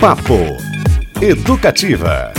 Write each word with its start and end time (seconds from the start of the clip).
Papo 0.00 0.34
Educativa. 1.20 2.32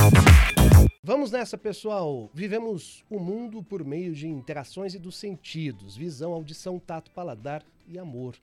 Vamos 1.04 1.30
nessa, 1.30 1.58
pessoal. 1.58 2.32
Vivemos 2.34 3.04
o 3.10 3.20
mundo 3.20 3.62
por 3.62 3.84
meio 3.84 4.14
de 4.14 4.30
interações 4.30 4.94
e 4.94 5.00
dos 5.00 5.18
sentidos, 5.18 5.98
visão, 5.98 6.32
audição, 6.32 6.80
tato, 6.80 7.12
paladar 7.12 7.62
e 7.86 8.00
amor. 8.00 8.36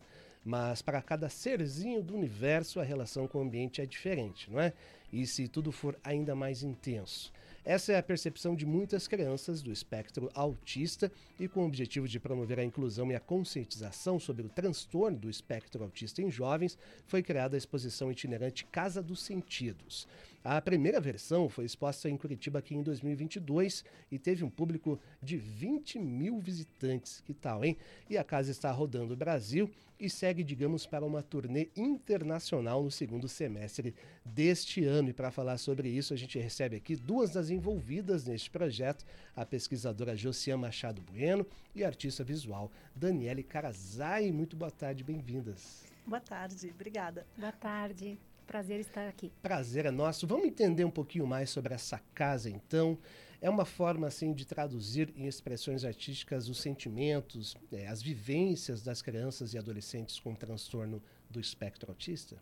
Mas 0.45 0.83
para 0.83 1.01
cada 1.01 1.31
serzinho 1.31 2.03
do 2.03 2.15
universo, 2.15 2.79
a 2.79 2.85
relação 2.85 3.27
com 3.27 3.39
o 3.39 3.41
ambiente 3.41 3.81
é 3.81 3.87
diferente, 3.87 4.51
não 4.51 4.61
é? 4.61 4.75
E 5.11 5.27
se 5.27 5.49
tudo 5.49 5.73
for 5.73 5.97
ainda 6.05 6.35
mais 6.35 6.63
intenso. 6.63 7.33
Essa 7.67 7.95
é 7.95 7.99
a 7.99 8.03
percepção 8.03 8.55
de 8.55 8.65
muitas 8.65 9.09
crianças 9.09 9.61
do 9.61 9.73
espectro 9.73 10.31
autista 10.35 11.11
e 11.37 11.49
com 11.49 11.65
o 11.65 11.67
objetivo 11.67 12.07
de 12.07 12.21
promover 12.21 12.61
a 12.61 12.65
inclusão 12.65 13.11
e 13.11 13.17
a 13.17 13.19
conscientização 13.19 14.21
sobre 14.21 14.47
o 14.47 14.49
transtorno 14.49 15.19
do 15.19 15.29
espectro 15.29 15.83
autista 15.83 16.23
em 16.23 16.31
jovens, 16.31 16.79
foi 17.09 17.25
criada 17.25 17.57
a 17.57 17.59
exposição 17.59 18.13
itinerante 18.13 18.65
Casa 18.67 19.03
dos 19.03 19.19
Sentidos. 19.19 20.07
A 20.49 20.61
primeira 20.61 21.01
versão 21.01 21.49
foi 21.49 21.65
exposta 21.65 22.09
em 22.09 22.17
Curitiba 22.17 22.61
aqui 22.61 22.73
em 22.73 22.81
2022 22.81 23.85
e 24.13 24.17
teve 24.17 24.45
um 24.45 24.49
público 24.49 24.97
de 25.21 25.37
20 25.37 25.99
mil 25.99 26.39
visitantes. 26.39 27.21
Que 27.21 27.35
tal, 27.35 27.65
hein? 27.65 27.77
E 28.09 28.17
a 28.17 28.23
casa 28.23 28.53
está 28.53 28.71
rodando 28.71 29.13
o 29.13 29.17
Brasil 29.17 29.69
e 29.99 30.09
segue, 30.09 30.45
digamos, 30.45 30.87
para 30.87 31.05
uma 31.05 31.21
turnê 31.21 31.69
internacional 31.75 32.81
no 32.81 32.93
segundo 32.93 33.27
semestre 33.27 33.93
deste 34.25 34.85
ano. 34.85 35.09
E 35.09 35.13
para 35.13 35.33
falar 35.33 35.59
sobre 35.59 35.89
isso, 35.89 36.15
a 36.15 36.17
gente 36.17 36.39
recebe 36.39 36.77
aqui 36.77 36.95
duas 36.95 37.33
das 37.33 37.51
envolvidas 37.51 38.25
neste 38.25 38.49
projeto, 38.49 39.05
a 39.35 39.45
pesquisadora 39.45 40.15
Josiane 40.15 40.63
Machado 40.63 41.03
Bueno 41.03 41.45
e 41.75 41.83
a 41.83 41.89
artista 41.89 42.23
visual 42.23 42.71
Daniele 42.95 43.43
Carazai. 43.43 44.31
Muito 44.31 44.55
boa 44.55 44.71
tarde, 44.71 45.03
bem-vindas. 45.03 45.83
Boa 46.07 46.21
tarde, 46.21 46.71
obrigada. 46.73 47.27
Boa 47.37 47.51
tarde. 47.51 48.17
Prazer 48.47 48.81
estar 48.81 49.09
aqui. 49.09 49.33
Prazer 49.43 49.87
é 49.87 49.91
nosso. 49.91 50.27
Vamos 50.27 50.47
entender 50.47 50.85
um 50.85 50.91
pouquinho 50.91 51.27
mais 51.27 51.51
sobre 51.51 51.75
essa 51.75 52.01
casa, 52.15 52.49
então. 52.49 52.99
É 53.39 53.51
uma 53.51 53.67
forma, 53.67 54.07
assim, 54.07 54.33
de 54.33 54.47
traduzir 54.47 55.13
em 55.15 55.27
expressões 55.27 55.85
artísticas 55.85 56.49
os 56.49 56.59
sentimentos, 56.59 57.55
é, 57.71 57.87
as 57.87 58.01
vivências 58.01 58.83
das 58.83 59.03
crianças 59.03 59.53
e 59.53 59.59
adolescentes 59.59 60.19
com 60.19 60.35
transtorno 60.35 61.03
do 61.29 61.39
espectro 61.39 61.91
autista? 61.91 62.37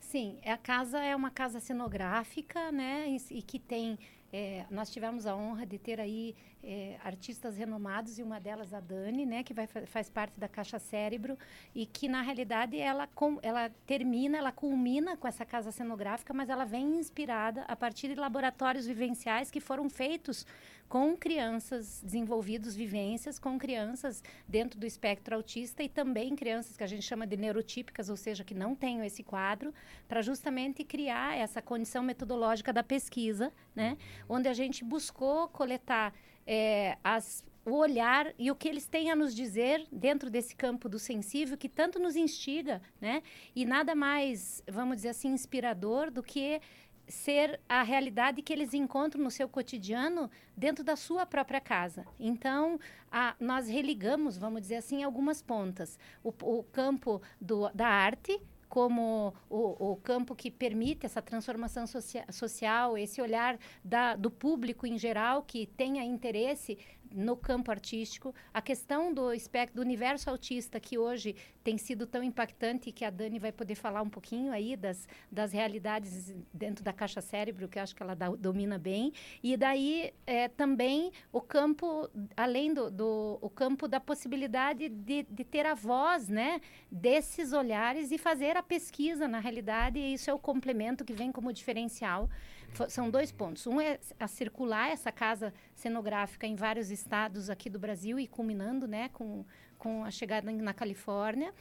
Sim, 0.00 0.38
a 0.44 0.58
casa 0.58 0.98
é 0.98 1.14
uma 1.14 1.30
casa 1.30 1.60
cenográfica, 1.60 2.72
né, 2.72 3.08
e, 3.08 3.38
e 3.38 3.40
que 3.40 3.58
tem 3.58 3.96
é, 4.32 4.64
nós 4.70 4.90
tivemos 4.90 5.26
a 5.26 5.36
honra 5.36 5.66
de 5.66 5.78
ter 5.78 6.00
aí 6.00 6.34
é, 6.64 6.96
artistas 7.04 7.56
renomados 7.56 8.18
e 8.18 8.22
uma 8.22 8.40
delas 8.40 8.72
a 8.72 8.80
Dani, 8.80 9.26
né, 9.26 9.42
que 9.42 9.52
vai, 9.52 9.66
faz 9.66 10.08
parte 10.08 10.38
da 10.38 10.48
Caixa 10.48 10.78
Cérebro 10.78 11.36
e 11.74 11.84
que 11.84 12.08
na 12.08 12.22
realidade 12.22 12.78
ela, 12.78 13.06
com, 13.08 13.38
ela 13.42 13.70
termina, 13.86 14.38
ela 14.38 14.50
culmina 14.50 15.16
com 15.16 15.28
essa 15.28 15.44
casa 15.44 15.70
cenográfica, 15.70 16.32
mas 16.32 16.48
ela 16.48 16.64
vem 16.64 16.96
inspirada 16.96 17.62
a 17.68 17.76
partir 17.76 18.08
de 18.08 18.14
laboratórios 18.14 18.86
vivenciais 18.86 19.50
que 19.50 19.60
foram 19.60 19.90
feitos 19.90 20.46
com 20.92 21.16
crianças 21.16 22.02
desenvolvidos 22.04 22.76
vivências 22.76 23.38
com 23.38 23.58
crianças 23.58 24.22
dentro 24.46 24.78
do 24.78 24.84
espectro 24.84 25.34
autista 25.34 25.82
e 25.82 25.88
também 25.88 26.36
crianças 26.36 26.76
que 26.76 26.84
a 26.84 26.86
gente 26.86 27.02
chama 27.02 27.26
de 27.26 27.34
neurotípicas, 27.34 28.10
ou 28.10 28.16
seja, 28.18 28.44
que 28.44 28.52
não 28.52 28.74
tenham 28.74 29.02
esse 29.02 29.22
quadro, 29.22 29.72
para 30.06 30.20
justamente 30.20 30.84
criar 30.84 31.34
essa 31.34 31.62
condição 31.62 32.02
metodológica 32.02 32.74
da 32.74 32.82
pesquisa, 32.82 33.50
né, 33.74 33.96
onde 34.28 34.48
a 34.48 34.52
gente 34.52 34.84
buscou 34.84 35.48
coletar 35.48 36.12
é, 36.46 36.98
as, 37.02 37.42
o 37.64 37.74
olhar 37.74 38.30
e 38.38 38.50
o 38.50 38.54
que 38.54 38.68
eles 38.68 38.86
têm 38.86 39.10
a 39.10 39.16
nos 39.16 39.34
dizer 39.34 39.86
dentro 39.90 40.28
desse 40.28 40.54
campo 40.54 40.90
do 40.90 40.98
sensível 40.98 41.56
que 41.56 41.70
tanto 41.70 41.98
nos 41.98 42.16
instiga, 42.16 42.82
né? 43.00 43.22
E 43.54 43.64
nada 43.64 43.94
mais, 43.94 44.62
vamos 44.68 44.96
dizer 44.96 45.10
assim, 45.10 45.28
inspirador 45.28 46.10
do 46.10 46.22
que 46.22 46.60
ser 47.12 47.60
a 47.68 47.82
realidade 47.82 48.40
que 48.42 48.52
eles 48.52 48.72
encontram 48.72 49.22
no 49.22 49.30
seu 49.30 49.48
cotidiano 49.48 50.30
dentro 50.56 50.82
da 50.82 50.96
sua 50.96 51.26
própria 51.26 51.60
casa. 51.60 52.06
Então, 52.18 52.80
a, 53.10 53.36
nós 53.38 53.68
religamos, 53.68 54.38
vamos 54.38 54.62
dizer 54.62 54.76
assim, 54.76 55.02
algumas 55.02 55.42
pontas. 55.42 55.98
O, 56.24 56.32
o 56.42 56.62
campo 56.64 57.20
do, 57.40 57.68
da 57.74 57.86
arte, 57.86 58.40
como 58.66 59.34
o, 59.50 59.92
o, 59.92 59.96
campo 59.96 60.34
que 60.34 60.50
permite 60.50 61.04
essa 61.04 61.20
transformação 61.20 61.86
socia 61.86 62.24
social, 62.30 62.96
esse 62.96 63.20
olhar 63.20 63.58
da, 63.84 64.16
do 64.16 64.30
público 64.30 64.86
em 64.86 64.96
geral 64.96 65.42
que 65.42 65.66
tenha 65.66 66.02
interesse 66.02 66.78
no 67.14 67.36
campo 67.36 67.70
artístico, 67.70 68.34
a 68.52 68.60
questão 68.60 69.12
do 69.12 69.32
espectro, 69.32 69.76
do 69.76 69.82
universo 69.82 70.30
autista, 70.30 70.80
que 70.80 70.98
hoje 70.98 71.34
tem 71.62 71.78
sido 71.78 72.06
tão 72.06 72.22
impactante 72.22 72.90
que 72.90 73.04
a 73.04 73.10
Dani 73.10 73.38
vai 73.38 73.52
poder 73.52 73.74
falar 73.74 74.02
um 74.02 74.08
pouquinho 74.08 74.52
aí 74.52 74.76
das, 74.76 75.08
das 75.30 75.52
realidades 75.52 76.34
dentro 76.52 76.84
da 76.84 76.92
caixa 76.92 77.20
cérebro, 77.20 77.68
que 77.68 77.78
eu 77.78 77.82
acho 77.82 77.94
que 77.94 78.02
ela 78.02 78.14
da, 78.14 78.28
domina 78.30 78.78
bem. 78.78 79.12
E 79.42 79.56
daí 79.56 80.12
é, 80.26 80.48
também 80.48 81.12
o 81.32 81.40
campo, 81.40 82.08
além 82.36 82.72
do, 82.74 82.90
do 82.90 83.38
o 83.40 83.48
campo 83.48 83.86
da 83.86 84.00
possibilidade 84.00 84.88
de, 84.88 85.22
de 85.24 85.44
ter 85.44 85.66
a 85.66 85.74
voz 85.74 86.28
né, 86.28 86.60
desses 86.90 87.52
olhares 87.52 88.10
e 88.10 88.18
fazer 88.18 88.56
a 88.56 88.62
pesquisa, 88.62 89.28
na 89.28 89.38
realidade, 89.38 89.98
e 89.98 90.14
isso 90.14 90.30
é 90.30 90.34
o 90.34 90.38
complemento 90.38 91.04
que 91.04 91.12
vem 91.12 91.30
como 91.30 91.52
diferencial 91.52 92.28
são 92.88 93.10
dois 93.10 93.30
pontos. 93.30 93.66
Um 93.66 93.80
é 93.80 93.98
a 94.18 94.26
circular 94.26 94.90
essa 94.90 95.12
casa 95.12 95.52
cenográfica 95.74 96.46
em 96.46 96.54
vários 96.54 96.90
estados 96.90 97.50
aqui 97.50 97.68
do 97.68 97.78
Brasil 97.78 98.18
e 98.18 98.26
culminando 98.26 98.86
né, 98.86 99.08
com, 99.10 99.44
com 99.78 100.04
a 100.04 100.10
chegada 100.10 100.50
na 100.50 100.74
Califórnia. 100.74 101.52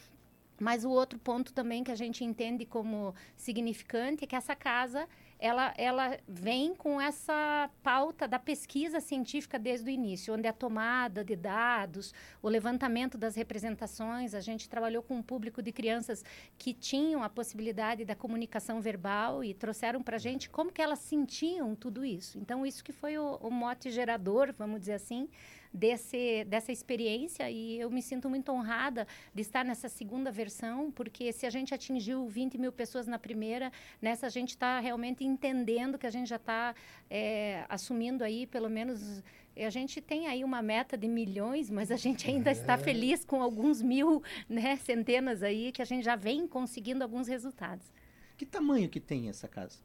Mas 0.59 0.85
o 0.85 0.91
outro 0.91 1.17
ponto 1.17 1.53
também 1.53 1.83
que 1.83 1.91
a 1.91 1.95
gente 1.95 2.23
entende 2.23 2.65
como 2.65 3.15
significante 3.35 4.23
é 4.23 4.27
que 4.27 4.35
essa 4.35 4.55
casa 4.55 5.07
ela, 5.41 5.73
ela 5.75 6.19
vem 6.27 6.75
com 6.75 7.01
essa 7.01 7.67
pauta 7.81 8.27
da 8.27 8.37
pesquisa 8.37 8.99
científica 8.99 9.57
desde 9.57 9.89
o 9.89 9.91
início, 9.91 10.35
onde 10.35 10.47
a 10.47 10.53
tomada 10.53 11.25
de 11.25 11.35
dados, 11.35 12.13
o 12.43 12.47
levantamento 12.47 13.17
das 13.17 13.35
representações, 13.35 14.35
a 14.35 14.39
gente 14.39 14.69
trabalhou 14.69 15.01
com 15.01 15.15
um 15.15 15.23
público 15.23 15.59
de 15.63 15.71
crianças 15.71 16.23
que 16.59 16.75
tinham 16.75 17.23
a 17.23 17.29
possibilidade 17.29 18.05
da 18.05 18.15
comunicação 18.15 18.79
verbal 18.79 19.43
e 19.43 19.55
trouxeram 19.55 20.03
para 20.03 20.17
a 20.17 20.19
gente 20.19 20.47
como 20.47 20.71
que 20.71 20.81
elas 20.81 20.99
sentiam 20.99 21.73
tudo 21.73 22.05
isso. 22.05 22.37
Então, 22.37 22.63
isso 22.63 22.83
que 22.83 22.91
foi 22.91 23.17
o, 23.17 23.37
o 23.37 23.49
mote 23.49 23.89
gerador, 23.89 24.53
vamos 24.55 24.79
dizer 24.79 24.93
assim, 24.93 25.27
desse, 25.73 26.43
dessa 26.45 26.71
experiência 26.71 27.49
e 27.49 27.79
eu 27.79 27.89
me 27.89 28.01
sinto 28.01 28.29
muito 28.29 28.51
honrada 28.51 29.07
de 29.33 29.41
estar 29.41 29.63
nessa 29.63 29.87
segunda 29.87 30.31
versão, 30.31 30.91
porque 30.91 31.31
se 31.31 31.45
a 31.45 31.49
gente 31.49 31.73
atingiu 31.73 32.27
20 32.27 32.57
mil 32.57 32.71
pessoas 32.71 33.07
na 33.07 33.17
primeira, 33.17 33.71
nessa 34.01 34.27
a 34.27 34.29
gente 34.29 34.49
está 34.49 34.79
realmente 34.79 35.23
entendendo 35.31 35.97
que 35.97 36.05
a 36.05 36.09
gente 36.09 36.27
já 36.27 36.35
está 36.35 36.75
é, 37.09 37.65
assumindo 37.69 38.23
aí 38.23 38.45
pelo 38.45 38.69
menos 38.69 39.23
a 39.57 39.69
gente 39.69 40.01
tem 40.01 40.27
aí 40.27 40.43
uma 40.43 40.61
meta 40.61 40.97
de 40.97 41.07
milhões, 41.07 41.69
mas 41.69 41.91
a 41.91 41.97
gente 41.97 42.29
ainda 42.29 42.49
é. 42.49 42.53
está 42.53 42.77
feliz 42.77 43.25
com 43.25 43.41
alguns 43.41 43.81
mil, 43.81 44.23
né, 44.47 44.75
centenas 44.77 45.43
aí, 45.43 45.71
que 45.71 45.81
a 45.81 45.85
gente 45.85 46.03
já 46.03 46.15
vem 46.15 46.47
conseguindo 46.47 47.03
alguns 47.03 47.27
resultados. 47.27 47.85
Que 48.37 48.45
tamanho 48.45 48.89
que 48.89 48.99
tem 48.99 49.29
essa 49.29 49.47
casa? 49.47 49.79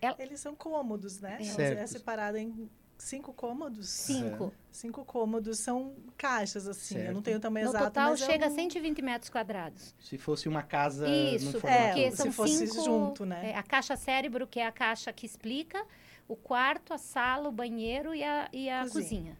Ela... 0.00 0.16
Eles 0.18 0.40
são 0.40 0.54
cômodos, 0.54 1.20
né? 1.20 1.38
Certo. 1.42 1.78
É 1.78 1.86
separada 1.86 2.40
em 2.40 2.68
cinco 3.02 3.32
cômodos? 3.32 3.88
Cinco. 3.88 4.46
É. 4.46 4.60
Cinco 4.70 5.04
cômodos 5.04 5.58
são 5.58 5.94
caixas, 6.16 6.68
assim. 6.68 6.94
Certo. 6.94 7.08
Eu 7.08 7.14
não 7.14 7.22
tenho 7.22 7.38
o 7.38 7.40
tamanho 7.40 7.66
no 7.66 7.72
exato, 7.72 7.84
total 7.86 8.10
mas 8.10 8.20
chega 8.20 8.46
é 8.46 8.48
um... 8.48 8.52
a 8.52 8.54
120 8.54 9.02
metros 9.02 9.30
quadrados. 9.30 9.94
Se 9.98 10.16
fosse 10.18 10.48
uma 10.48 10.62
casa 10.62 11.08
Isso, 11.08 11.46
no 11.46 11.60
formato. 11.60 11.98
é, 11.98 12.10
são 12.10 12.26
se 12.26 12.32
fosse 12.32 12.66
cinco, 12.66 12.84
junto, 12.84 13.24
né? 13.24 13.50
É, 13.50 13.56
a 13.56 13.62
caixa 13.62 13.96
cérebro, 13.96 14.46
que 14.46 14.60
é 14.60 14.66
a 14.66 14.72
caixa 14.72 15.12
que 15.12 15.26
explica, 15.26 15.84
o 16.28 16.36
quarto, 16.36 16.94
a 16.94 16.98
sala, 16.98 17.48
o 17.48 17.52
banheiro 17.52 18.14
e 18.14 18.22
a, 18.22 18.48
e 18.52 18.70
a 18.70 18.82
cozinha. 18.82 19.02
cozinha. 19.02 19.38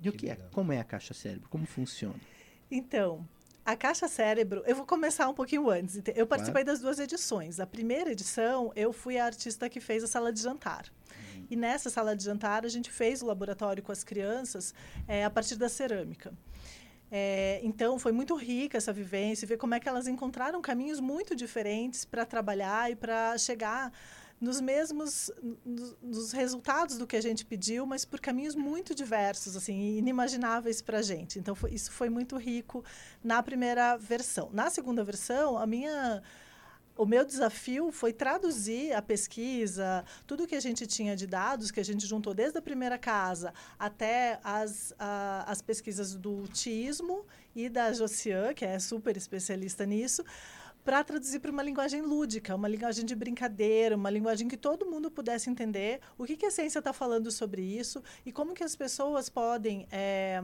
E 0.00 0.08
o 0.08 0.12
que 0.12 0.30
é? 0.30 0.36
Como 0.52 0.72
é 0.72 0.80
a 0.80 0.84
caixa 0.84 1.12
cérebro? 1.12 1.48
Como 1.48 1.66
funciona? 1.66 2.18
Então, 2.70 3.26
a 3.64 3.76
Caixa 3.76 4.08
Cérebro, 4.08 4.62
eu 4.66 4.74
vou 4.74 4.86
começar 4.86 5.28
um 5.28 5.34
pouquinho 5.34 5.68
antes. 5.68 6.00
Eu 6.14 6.26
participei 6.26 6.64
claro. 6.64 6.66
das 6.66 6.80
duas 6.80 6.98
edições. 6.98 7.60
A 7.60 7.66
primeira 7.66 8.10
edição, 8.10 8.72
eu 8.74 8.92
fui 8.92 9.18
a 9.18 9.24
artista 9.24 9.68
que 9.68 9.80
fez 9.80 10.02
a 10.02 10.06
sala 10.06 10.32
de 10.32 10.40
jantar. 10.40 10.86
E 11.50 11.56
nessa 11.56 11.90
sala 11.90 12.14
de 12.14 12.22
jantar, 12.24 12.64
a 12.64 12.68
gente 12.68 12.90
fez 12.90 13.20
o 13.20 13.26
laboratório 13.26 13.82
com 13.82 13.90
as 13.90 14.04
crianças 14.04 14.72
é, 15.08 15.24
a 15.24 15.30
partir 15.30 15.56
da 15.56 15.68
cerâmica. 15.68 16.32
É, 17.10 17.60
então, 17.64 17.98
foi 17.98 18.12
muito 18.12 18.36
rica 18.36 18.78
essa 18.78 18.92
vivência, 18.92 19.46
ver 19.46 19.56
como 19.56 19.74
é 19.74 19.80
que 19.80 19.88
elas 19.88 20.06
encontraram 20.06 20.62
caminhos 20.62 21.00
muito 21.00 21.34
diferentes 21.34 22.04
para 22.04 22.24
trabalhar 22.24 22.90
e 22.90 22.94
para 22.94 23.36
chegar 23.36 23.92
nos 24.40 24.60
mesmos 24.60 25.30
nos, 26.00 26.32
resultados 26.32 26.96
do 26.96 27.06
que 27.06 27.16
a 27.16 27.20
gente 27.20 27.44
pediu, 27.44 27.84
mas 27.84 28.04
por 28.04 28.20
caminhos 28.20 28.54
muito 28.54 28.94
diversos, 28.94 29.54
assim, 29.54 29.98
inimagináveis 29.98 30.80
para 30.80 30.98
a 30.98 31.02
gente. 31.02 31.38
Então, 31.38 31.54
foi, 31.54 31.72
isso 31.72 31.90
foi 31.90 32.08
muito 32.08 32.36
rico 32.36 32.82
na 33.22 33.42
primeira 33.42 33.96
versão. 33.96 34.48
Na 34.52 34.70
segunda 34.70 35.02
versão, 35.04 35.58
a 35.58 35.66
minha 35.66 36.22
o 37.00 37.06
meu 37.06 37.24
desafio 37.24 37.90
foi 37.90 38.12
traduzir 38.12 38.92
a 38.92 39.00
pesquisa, 39.00 40.04
tudo 40.26 40.46
que 40.46 40.54
a 40.54 40.60
gente 40.60 40.86
tinha 40.86 41.16
de 41.16 41.26
dados, 41.26 41.70
que 41.70 41.80
a 41.80 41.82
gente 41.82 42.06
juntou 42.06 42.34
desde 42.34 42.58
a 42.58 42.60
primeira 42.60 42.98
casa 42.98 43.54
até 43.78 44.38
as, 44.44 44.92
a, 44.98 45.50
as 45.50 45.62
pesquisas 45.62 46.14
do 46.14 46.46
TISMO 46.48 47.24
e 47.56 47.70
da 47.70 47.90
Josiane, 47.94 48.54
que 48.54 48.66
é 48.66 48.78
super 48.78 49.16
especialista 49.16 49.86
nisso, 49.86 50.22
para 50.84 51.02
traduzir 51.02 51.40
para 51.40 51.50
uma 51.50 51.62
linguagem 51.62 52.02
lúdica, 52.02 52.54
uma 52.54 52.68
linguagem 52.68 53.06
de 53.06 53.14
brincadeira, 53.14 53.96
uma 53.96 54.10
linguagem 54.10 54.46
que 54.46 54.56
todo 54.58 54.84
mundo 54.84 55.10
pudesse 55.10 55.48
entender 55.48 56.00
o 56.18 56.26
que, 56.26 56.36
que 56.36 56.44
a 56.44 56.50
ciência 56.50 56.80
está 56.80 56.92
falando 56.92 57.30
sobre 57.30 57.62
isso 57.62 58.02
e 58.26 58.30
como 58.30 58.52
que 58.52 58.62
as 58.62 58.76
pessoas 58.76 59.30
podem 59.30 59.88
é, 59.90 60.42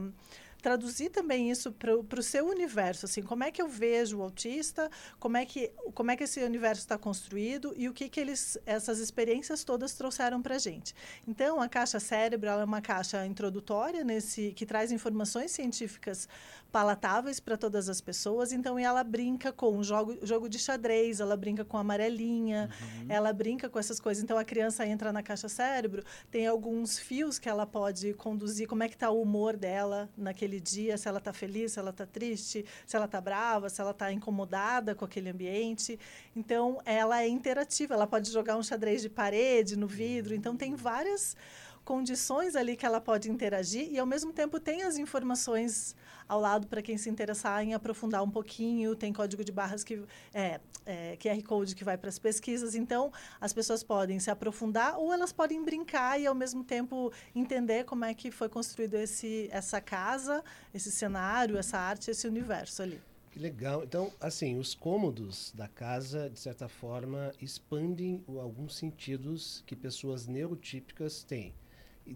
traduzir 0.61 1.09
também 1.09 1.51
isso 1.51 1.71
para 1.71 2.19
o 2.19 2.23
seu 2.23 2.47
universo, 2.47 3.05
assim, 3.05 3.21
como 3.21 3.43
é 3.43 3.51
que 3.51 3.61
eu 3.61 3.67
vejo 3.67 4.17
o 4.17 4.21
autista, 4.21 4.89
como 5.19 5.37
é 5.37 5.45
que, 5.45 5.71
como 5.93 6.11
é 6.11 6.15
que 6.15 6.23
esse 6.23 6.43
universo 6.43 6.81
está 6.81 6.97
construído 6.97 7.73
e 7.77 7.87
o 7.87 7.93
que, 7.93 8.09
que 8.09 8.19
eles, 8.19 8.57
essas 8.65 8.99
experiências 8.99 9.63
todas 9.63 9.93
trouxeram 9.93 10.41
para 10.41 10.55
a 10.55 10.59
gente. 10.59 10.95
Então, 11.27 11.61
a 11.61 11.69
caixa 11.69 11.99
cérebro 11.99 12.49
é 12.49 12.63
uma 12.63 12.81
caixa 12.81 13.25
introdutória 13.25 14.03
nesse 14.03 14.53
que 14.53 14.65
traz 14.65 14.91
informações 14.91 15.51
científicas 15.51 16.27
palatáveis 16.71 17.39
para 17.39 17.57
todas 17.57 17.89
as 17.89 18.01
pessoas. 18.01 18.51
Então, 18.51 18.77
ela 18.77 19.03
brinca 19.03 19.51
com 19.51 19.77
o 19.77 19.83
jogo, 19.83 20.17
jogo 20.23 20.49
de 20.49 20.59
xadrez, 20.59 21.19
ela 21.19 21.35
brinca 21.35 21.63
com 21.63 21.77
a 21.77 21.81
amarelinha, 21.81 22.69
uhum. 22.81 23.05
ela 23.09 23.31
brinca 23.33 23.69
com 23.69 23.79
essas 23.79 23.99
coisas. 23.99 24.23
Então, 24.23 24.37
a 24.37 24.43
criança 24.43 24.85
entra 24.85 25.11
na 25.11 25.23
caixa 25.23 25.49
cérebro, 25.49 26.03
tem 26.29 26.47
alguns 26.47 26.99
fios 26.99 27.39
que 27.39 27.49
ela 27.49 27.65
pode 27.65 28.13
conduzir, 28.13 28.67
como 28.67 28.83
é 28.83 28.87
que 28.87 28.95
está 28.95 29.09
o 29.09 29.21
humor 29.21 29.55
dela 29.55 30.09
naquele 30.17 30.59
dia, 30.59 30.97
se 30.97 31.07
ela 31.07 31.19
está 31.19 31.33
feliz, 31.33 31.73
se 31.73 31.79
ela 31.79 31.91
está 31.91 32.05
triste, 32.05 32.65
se 32.85 32.95
ela 32.95 33.05
está 33.05 33.21
brava, 33.21 33.69
se 33.69 33.81
ela 33.81 33.91
está 33.91 34.11
incomodada 34.11 34.93
com 34.95 35.05
aquele 35.05 35.29
ambiente. 35.29 35.99
Então, 36.35 36.81
ela 36.85 37.21
é 37.21 37.27
interativa, 37.27 37.93
ela 37.93 38.07
pode 38.07 38.31
jogar 38.31 38.57
um 38.57 38.63
xadrez 38.63 39.01
de 39.01 39.09
parede 39.09 39.77
no 39.77 39.87
vidro. 39.87 40.35
Então, 40.35 40.55
tem 40.55 40.75
várias 40.75 41.35
condições 41.87 42.53
ali 42.57 42.75
que 42.75 42.85
ela 42.85 42.99
pode 42.99 43.31
interagir 43.31 43.89
e, 43.89 43.97
ao 43.97 44.05
mesmo 44.05 44.33
tempo, 44.33 44.59
tem 44.59 44.83
as 44.83 44.97
informações 44.97 45.95
ao 46.27 46.37
lado 46.37 46.67
para 46.67 46.81
quem 46.81 46.97
se 46.97 47.09
interessar 47.09 47.63
em 47.63 47.73
aprofundar 47.73 48.21
um 48.21 48.29
pouquinho. 48.29 48.93
Tem 48.93 49.13
código 49.13 49.41
de 49.41 49.53
barras 49.53 49.85
que 49.85 50.03
é, 50.33 50.59
é 50.85 51.15
QR 51.15 51.41
Code 51.43 51.73
que 51.73 51.85
vai 51.85 51.97
para 51.97 52.09
as 52.09 52.19
pesquisas. 52.19 52.75
Então, 52.75 53.09
as 53.39 53.53
pessoas 53.53 53.83
podem 53.83 54.19
se 54.19 54.29
aprofundar 54.29 54.99
ou 54.99 55.13
elas 55.13 55.31
podem 55.31 55.63
brincar 55.63 56.19
e, 56.19 56.27
ao 56.27 56.35
mesmo 56.35 56.61
tempo, 56.61 57.09
entender 57.33 57.85
como 57.85 58.03
é 58.03 58.13
que 58.13 58.31
foi 58.31 58.49
construído 58.49 58.95
esse, 58.95 59.47
essa 59.49 59.79
casa, 59.79 60.43
esse 60.73 60.91
cenário, 60.91 61.57
essa 61.57 61.77
arte, 61.77 62.11
esse 62.11 62.27
universo 62.27 62.81
ali. 62.81 63.01
Que 63.31 63.39
legal. 63.39 63.85
Então, 63.85 64.11
assim, 64.19 64.57
os 64.59 64.75
cômodos 64.75 65.53
da 65.55 65.69
casa, 65.69 66.29
de 66.29 66.37
certa 66.37 66.67
forma, 66.67 67.31
expandem 67.41 68.25
alguns 68.27 68.75
sentidos 68.75 69.63
que 69.65 69.73
pessoas 69.73 70.27
neurotípicas 70.27 71.23
têm 71.23 71.53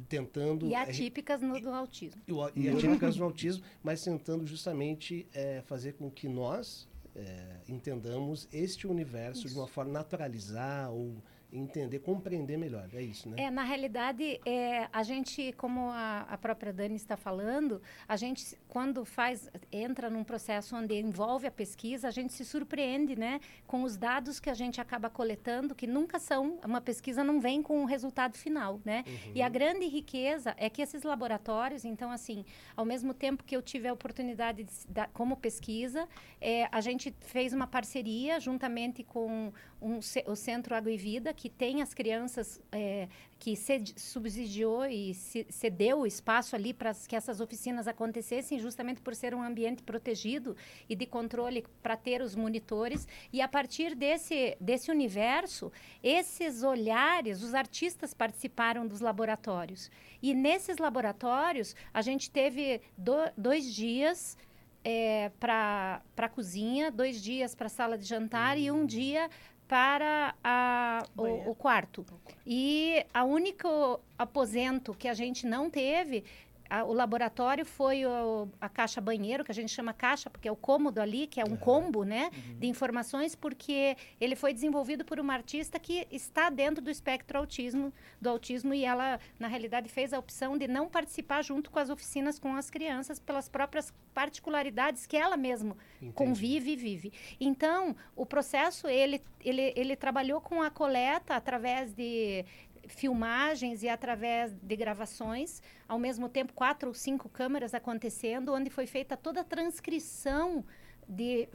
tentando... 0.10 0.68
E 0.68 0.76
atípicas 0.76 1.42
no, 1.42 1.60
do 1.60 1.70
autismo. 1.70 2.22
E, 2.28 2.62
e 2.62 2.70
atípicas 2.70 3.16
no 3.18 3.26
autismo, 3.26 3.64
mas 3.84 4.04
tentando 4.04 4.46
justamente 4.46 5.28
é, 5.34 5.62
fazer 5.62 5.94
com 5.94 6.10
que 6.10 6.28
nós 6.28 6.88
é, 7.16 7.58
entendamos 7.68 8.48
este 8.52 8.88
universo 8.88 9.46
Isso. 9.46 9.56
de 9.56 9.60
uma 9.60 9.68
forma 9.68 9.92
naturalizar 9.92 10.92
ou 10.92 11.22
entender, 11.52 12.00
compreender 12.00 12.58
melhor. 12.58 12.88
É 12.94 13.02
isso, 13.02 13.30
né? 13.30 13.44
É, 13.44 13.52
na 13.52 13.64
realidade, 13.64 14.40
é, 14.46 14.88
a 14.92 15.04
gente, 15.04 15.52
como 15.54 15.90
a, 15.90 16.22
a 16.22 16.38
própria 16.38 16.72
Dani 16.72 16.96
está 16.96 17.18
falando, 17.18 17.82
a 18.08 18.16
gente, 18.16 18.58
quando 18.72 19.04
faz, 19.04 19.50
entra 19.70 20.10
num 20.10 20.24
processo 20.24 20.78
onde 20.78 20.98
envolve 20.98 21.46
a 21.46 21.52
pesquisa, 21.52 22.08
a 22.08 22.12
gente 22.12 22.32
se 22.32 22.46
surpreende, 22.46 23.18
né, 23.18 23.42
com 23.68 23.84
os 23.84 23.98
dados 23.98 24.40
que 24.40 24.50
a 24.50 24.54
gente 24.54 24.80
acaba 24.80 25.10
coletando, 25.10 25.76
que 25.76 25.86
nunca 25.86 26.18
são, 26.20 26.58
uma 26.66 26.80
pesquisa 26.80 27.22
não 27.22 27.42
vem 27.42 27.62
com 27.62 27.84
o 27.84 27.86
resultado 27.86 28.38
final, 28.38 28.80
né? 28.86 29.04
Uhum. 29.06 29.32
E 29.36 29.42
a 29.42 29.50
grande 29.50 29.86
riqueza 29.88 30.56
é 30.56 30.70
que 30.70 30.82
esses 30.82 31.04
laboratórios, 31.04 31.84
então, 31.84 32.12
assim, 32.12 32.46
ao 32.74 32.86
mesmo 32.86 33.14
tempo 33.14 33.44
que 33.44 33.58
eu 33.58 33.62
tive 33.62 33.90
a 33.90 33.94
oportunidade 33.94 34.64
de, 34.64 34.88
da, 34.88 35.06
como 35.08 35.36
pesquisa, 35.36 36.08
é, 36.40 36.70
a 36.72 36.80
gente 36.80 37.14
fez 37.20 37.52
uma 37.52 37.68
parceria 37.68 38.40
juntamente 38.40 39.04
com 39.04 39.52
um, 39.82 40.00
o 40.28 40.36
Centro 40.36 40.74
Água 40.74 40.92
e 40.94 40.98
Vida, 40.98 41.34
que 41.34 41.50
tem 41.50 41.82
as 41.82 41.94
crianças, 41.94 42.62
é, 42.72 43.10
que 43.42 43.56
subsidiou 43.96 44.86
e 44.86 45.16
cedeu 45.16 46.02
o 46.02 46.06
espaço 46.06 46.56
ali 46.56 46.76
para 46.76 46.94
que 46.94 47.16
essas 47.16 47.42
oficinas 47.42 47.88
acontecessem, 47.88 48.60
justamente 48.60 49.02
por 49.02 49.16
ser 49.16 49.34
um 49.34 49.42
ambiente 49.42 49.82
protegido 49.82 50.56
e 50.88 50.96
de 50.96 51.08
controle 51.08 51.66
para 51.82 51.98
ter 51.98 52.22
os 52.22 52.36
monitores. 52.36 53.08
E 53.34 53.42
a 53.42 53.48
partir 53.48 53.96
desse, 53.96 54.56
desse 54.62 54.92
universo, 54.92 55.72
esses 56.04 56.62
olhares, 56.62 57.42
os 57.42 57.56
artistas 57.56 58.14
participaram 58.14 58.86
dos 58.86 59.02
laboratórios. 59.02 59.90
E 60.22 60.36
nesses 60.36 60.78
laboratórios, 60.78 61.76
a 61.92 62.04
gente 62.04 62.30
teve 62.30 62.80
do, 62.96 63.16
dois 63.36 63.74
dias 63.74 64.38
é, 64.84 65.32
para 65.40 66.02
a 66.16 66.30
cozinha, 66.30 66.92
dois 66.92 67.20
dias 67.22 67.56
para 67.56 67.66
a 67.66 67.70
sala 67.70 67.98
de 67.98 68.06
jantar 68.06 68.56
e 68.56 68.70
um 68.70 68.86
dia 68.86 69.32
para 69.72 70.36
a, 70.44 71.02
o, 71.16 71.52
o, 71.52 71.56
quarto. 71.56 72.06
E 72.46 73.06
a 73.14 73.24
único 73.24 74.02
aposento 74.20 74.94
que 74.94 75.08
a 75.08 75.14
gente 75.14 75.48
não 75.48 75.70
teve 75.70 76.26
a, 76.72 76.86
o 76.86 76.94
laboratório 76.94 77.66
foi 77.66 78.06
o, 78.06 78.48
a 78.62 78.70
caixa 78.70 79.02
banheiro, 79.02 79.44
que 79.44 79.52
a 79.52 79.54
gente 79.54 79.70
chama 79.74 79.92
caixa, 79.92 80.30
porque 80.30 80.48
é 80.48 80.52
o 80.52 80.56
cômodo 80.56 81.02
ali, 81.02 81.28
que 81.28 81.42
é 81.42 81.44
um 81.44 81.58
combo, 81.58 82.06
né, 82.06 82.32
uhum. 82.34 82.60
de 82.60 82.68
informações, 82.68 83.36
porque 83.36 83.98
ele 84.22 84.38
foi 84.38 84.54
desenvolvido 84.54 85.04
por 85.04 85.20
uma 85.20 85.34
artista 85.34 85.78
que 85.78 86.08
está 86.10 86.50
dentro 86.50 86.82
do 86.82 86.90
espectro 86.90 87.38
autismo, 87.38 87.94
do 88.22 88.30
autismo, 88.30 88.74
e 88.74 88.86
ela, 88.86 89.20
na 89.38 89.50
realidade, 89.50 89.90
fez 89.90 90.14
a 90.14 90.20
opção 90.20 90.58
de 90.58 90.66
não 90.66 90.88
participar 90.88 91.44
junto 91.44 91.70
com 91.70 91.78
as 91.78 91.90
oficinas 91.90 92.40
com 92.40 92.56
as 92.56 92.70
crianças, 92.70 93.20
pelas 93.20 93.50
próprias 93.50 93.94
particularidades 94.14 95.06
que 95.06 95.18
ela 95.18 95.36
mesma 95.36 95.76
Entendi. 95.98 96.14
convive 96.14 96.72
e 96.72 96.76
vive. 96.78 97.14
Então, 97.38 97.94
o 98.16 98.26
processo, 98.26 98.88
ele, 98.88 99.22
ele, 99.44 99.74
ele 99.76 99.96
trabalhou 99.98 100.40
com 100.40 100.62
a 100.62 100.70
coleta 100.70 101.36
através 101.36 101.94
de 101.94 102.46
filmagens 102.88 103.84
e 103.84 103.90
através 103.90 104.54
de 104.54 104.76
gravações, 104.76 105.62
ao 105.88 106.00
mesmo 106.00 106.28
tempo 106.30 106.54
quatro 106.54 106.90
ou 106.90 106.94
cinco 106.94 107.30
câmeras 107.30 107.74
acontecendo, 107.74 108.54
onde 108.54 108.70
foi 108.70 108.88
feita 108.88 109.16
toda 109.16 109.42
a 109.42 109.44
transcrição 109.44 110.66
de 111.08 111.50